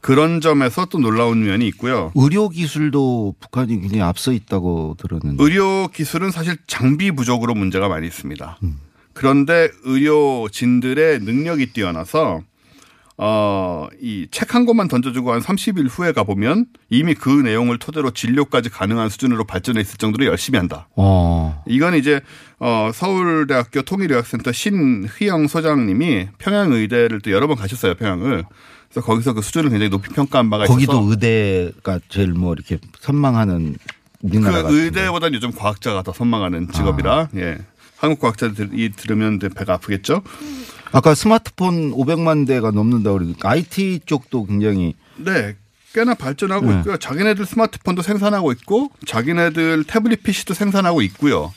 [0.00, 2.12] 그런 점에서 또 놀라운 면이 있고요.
[2.14, 5.42] 의료 기술도 북한이 굉장히 앞서 있다고 들었는데.
[5.42, 8.58] 의료 기술은 사실 장비 부족으로 문제가 많이 있습니다.
[9.12, 12.42] 그런데 의료진들의 능력이 뛰어나서
[13.20, 18.70] 어, 이 책 한 권만 던져주고 한 30일 후에 가보면 이미 그 내용을 토대로 진료까지
[18.70, 20.88] 가능한 수준으로 발전해 있을 정도로 열심히 한다.
[20.96, 21.62] 어.
[21.66, 22.20] 이건 이제
[22.60, 28.44] 어 서울대학교 통일의학센터 신휘영 소장님이 평양의대를 또 여러 번 가셨어요 평양을.
[28.88, 33.76] 그래서 거기서 그 수준을 굉장히 높이 평가한 바가 거기도 있어서 의대가 제일 뭐 이렇게 선망하는
[34.22, 37.58] 우리나라 그 의대보다는 요즘 과학자가 더 선망하는 직업이라 예.
[37.98, 40.22] 한국 과학자들이 들으면 배가 아프겠죠.
[40.92, 45.56] 아까 스마트폰 500만 대가 넘는다고 그러니까 IT 쪽도 굉장히 네.
[45.94, 46.78] 꽤나 발전하고 네.
[46.78, 46.96] 있고요.
[46.96, 51.52] 자기네들 스마트폰도 생산하고 있고 자기네들 태블릿 PC도 생산하고 있고요.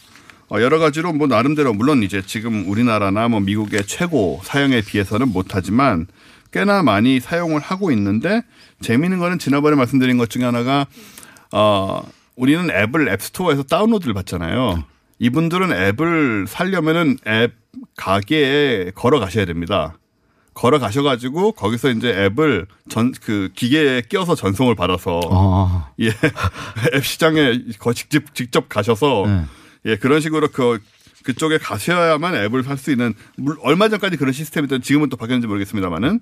[0.50, 6.08] 어, 여러 가지로 뭐 나름대로 물론 이제 지금 우리나라나 뭐 미국의 최고 사양에 비해서는 못하지만
[6.52, 8.42] 꽤나 많이 사용을 하고 있는데
[8.82, 10.86] 재미있는 거는 지난번에 말씀드린 것 중에 하나가
[11.54, 12.02] 어
[12.36, 14.84] 우리는 앱을 앱스토어에서 다운로드를 받잖아요.
[15.20, 17.54] 이분들은 앱을 살려면은 앱
[17.98, 19.98] 가게에 걸어가셔야 됩니다.
[20.54, 25.90] 걸어 가셔가지고 거기서 이제 앱을 전 그 기계에 끼워서 전송을 받아서 아.
[26.02, 26.08] 예
[26.94, 29.46] 앱 시장에 거 직접 직접 가셔서 네.
[29.86, 30.80] 예 그런 식으로 그
[31.24, 36.20] 그쪽에 가셔야만 앱을 살 수 있는 물- 얼마 전까지 그런 시스템이던 지금은 또 바뀌었는지 모르겠습니다만은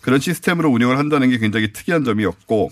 [0.00, 2.70] 그런 시스템으로 운영을 한다는 게 굉장히 특이한 점이었고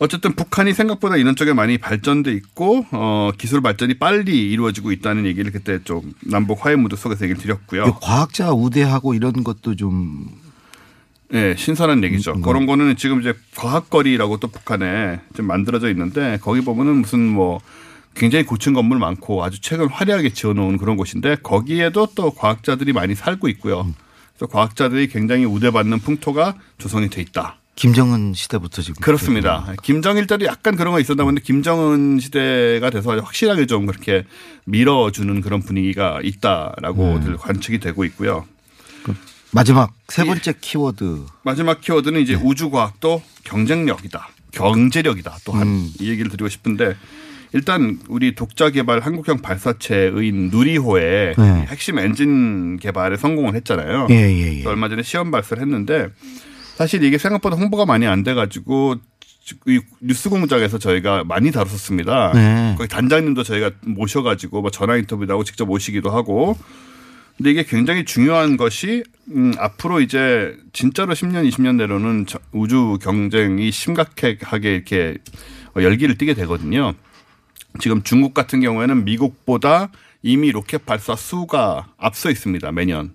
[0.00, 5.52] 어쨌든 북한이 생각보다 이런 쪽에 많이 발전돼 있고 어 기술 발전이 빨리 이루어지고 있다는 얘기를
[5.52, 7.86] 그때 좀 남북 화해 무드 속에서 얘기를 드렸고요.
[7.86, 10.26] 이 과학자 우대하고 이런 것도 좀
[11.34, 12.32] 예, 신선한 얘기죠.
[12.32, 17.60] 음, 그런 거는 지금 이제 과학거리라고 또 북한에 좀 만들어져 있는데 거기 보면은 무슨 뭐
[18.14, 23.48] 굉장히 고층 건물 많고 아주 최근 화려하게 지어놓은 그런 곳인데 거기에도 또 과학자들이 많이 살고
[23.48, 23.82] 있고요.
[23.82, 23.94] 음.
[24.34, 27.59] 그래서 과학자들이 굉장히 우대받는 풍토가 조성이 돼 있다.
[27.80, 29.72] 김정은 시대부터 지금 그렇습니다.
[29.82, 34.26] 김정일 때도 약간 그런 거 있었나 본데 김정은 시대가 돼서 확실하게 좀 그렇게
[34.66, 38.44] 밀어주는 그런 분위기가 있다라고들 관측이 되고 있고요.
[39.52, 42.42] 마지막 세 번째 키워드 마지막 키워드는 이제 네.
[42.44, 44.28] 우주과학도 경쟁력이다.
[44.50, 45.38] 경제력이다.
[45.46, 45.90] 또한 음.
[46.00, 46.96] 이 얘기를 드리고 싶은데
[47.54, 51.66] 일단 우리 독자 개발 한국형 발사체의 누리호의 네.
[51.70, 54.08] 핵심 엔진 개발에 성공을 했잖아요.
[54.10, 54.66] 예, 예, 예.
[54.66, 56.10] 얼마 전에 시험 발사를 했는데
[56.80, 58.94] 사실 이게 생각보다 홍보가 많이 안 돼가지고
[59.66, 62.32] 이 뉴스 공장에서 저희가 많이 다뤘었습니다.
[62.32, 62.74] 네.
[62.78, 66.56] 거기 단장님도 저희가 모셔가지고 뭐 전화 인터뷰도 하고 직접 모시기도 하고.
[67.36, 73.70] 근데 이게 굉장히 중요한 것이 음, 앞으로 이제 진짜로 10년, 20년 내로는 저- 우주 경쟁이
[73.70, 75.18] 심각하게 이렇게
[75.76, 76.94] 어, 열기를 띠게 되거든요.
[77.78, 79.90] 지금 중국 같은 경우에는 미국보다
[80.22, 82.72] 이미 로켓 발사 수가 앞서 있습니다.
[82.72, 83.12] 매년.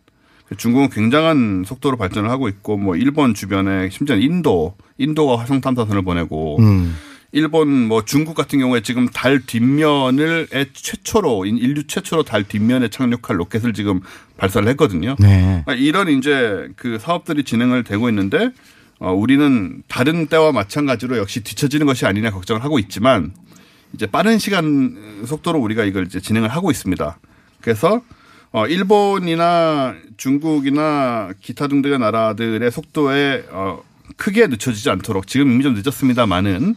[0.57, 6.59] 중국은 굉장한 속도로 발전을 하고 있고 뭐 일본 주변에 심지어 인도, 인도가 화성 탐사선을 보내고
[6.59, 6.95] 음.
[7.31, 12.87] 일본 뭐 중국 같은 경우에 지금 달 뒷면을 애 최초로 인- 인류 최초로 달 뒷면에
[12.89, 13.99] 착륙할 로켓을 지금
[14.37, 15.15] 발사를 했거든요.
[15.19, 15.63] 네.
[15.65, 18.51] 아, 이런 이제 그 사업들이 진행을 되고 있는데
[18.99, 23.33] 어, 우리는 다른 때와 마찬가지로 역시 뒤처지는 것이 아니냐 걱정을 하고 있지만
[23.93, 27.17] 이제 빠른 시간 속도로 우리가 이걸 이제 진행을 하고 있습니다.
[27.59, 28.01] 그래서
[28.55, 33.81] 어, 일본이나 중국이나 기타 등등의 나라들의 속도에 어,
[34.15, 36.75] 크게 늦춰지지 않도록 지금 이미 좀 늦었습니다만은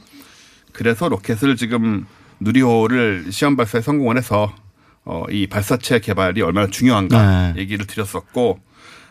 [0.73, 2.05] 그래서 로켓을 지금
[2.41, 4.53] 누리호를 시험 발사에 성공을 해서
[5.05, 7.61] 어, 이 발사체 개발이 얼마나 중요한가 네.
[7.61, 8.59] 얘기를 드렸었고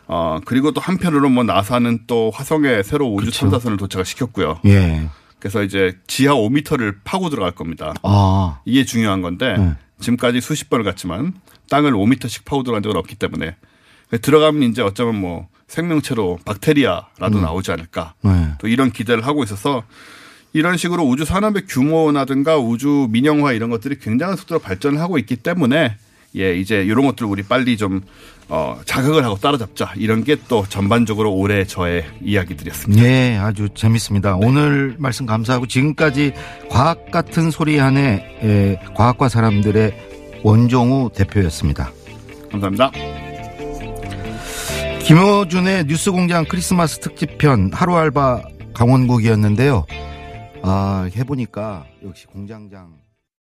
[0.07, 3.45] 어, 그리고 또 한편으로 뭐 나사는 또 화성에 새로 우주 그쵸.
[3.45, 4.59] 탐사선을 도착을 시켰고요.
[4.65, 5.07] 예.
[5.39, 7.93] 그래서 이제 지하 5미터를 파고 들어갈 겁니다.
[8.03, 8.59] 아.
[8.65, 9.75] 이게 중요한 건데 네.
[9.99, 11.33] 지금까지 수십 번을 갔지만
[11.69, 13.55] 땅을 5미터씩 파고 들어간 적은 없기 때문에
[14.21, 17.41] 들어가면 이제 어쩌면 뭐 생명체로 박테리아라도 음.
[17.41, 18.53] 나오지 않을까 네.
[18.59, 19.83] 또 이런 기대를 하고 있어서
[20.53, 25.97] 이런 식으로 우주 산업의 규모나든가 우주 민영화 이런 것들이 굉장한 속도로 발전을 하고 있기 때문에
[26.37, 28.01] 예, 이제 이런 것들 우리 빨리 좀
[28.49, 29.93] 어, 자극을 하고 따라잡자.
[29.97, 33.01] 이런 게 또 전반적으로 올해 저의 이야기들이었습니다.
[33.03, 34.35] 네, 아주 재밌습니다.
[34.37, 36.31] 오늘 말씀 감사하고 지금까지
[36.69, 41.91] 과학 같은 소리 안에 예, 과학과 사람들의 원종우 대표였습니다.
[42.51, 42.91] 감사합니다.
[45.03, 49.85] 김호준의 뉴스공장 크리스마스 특집편 하루 알바 강원국이었는데요.
[50.63, 52.89] 아, 해보니까 역시 공장장.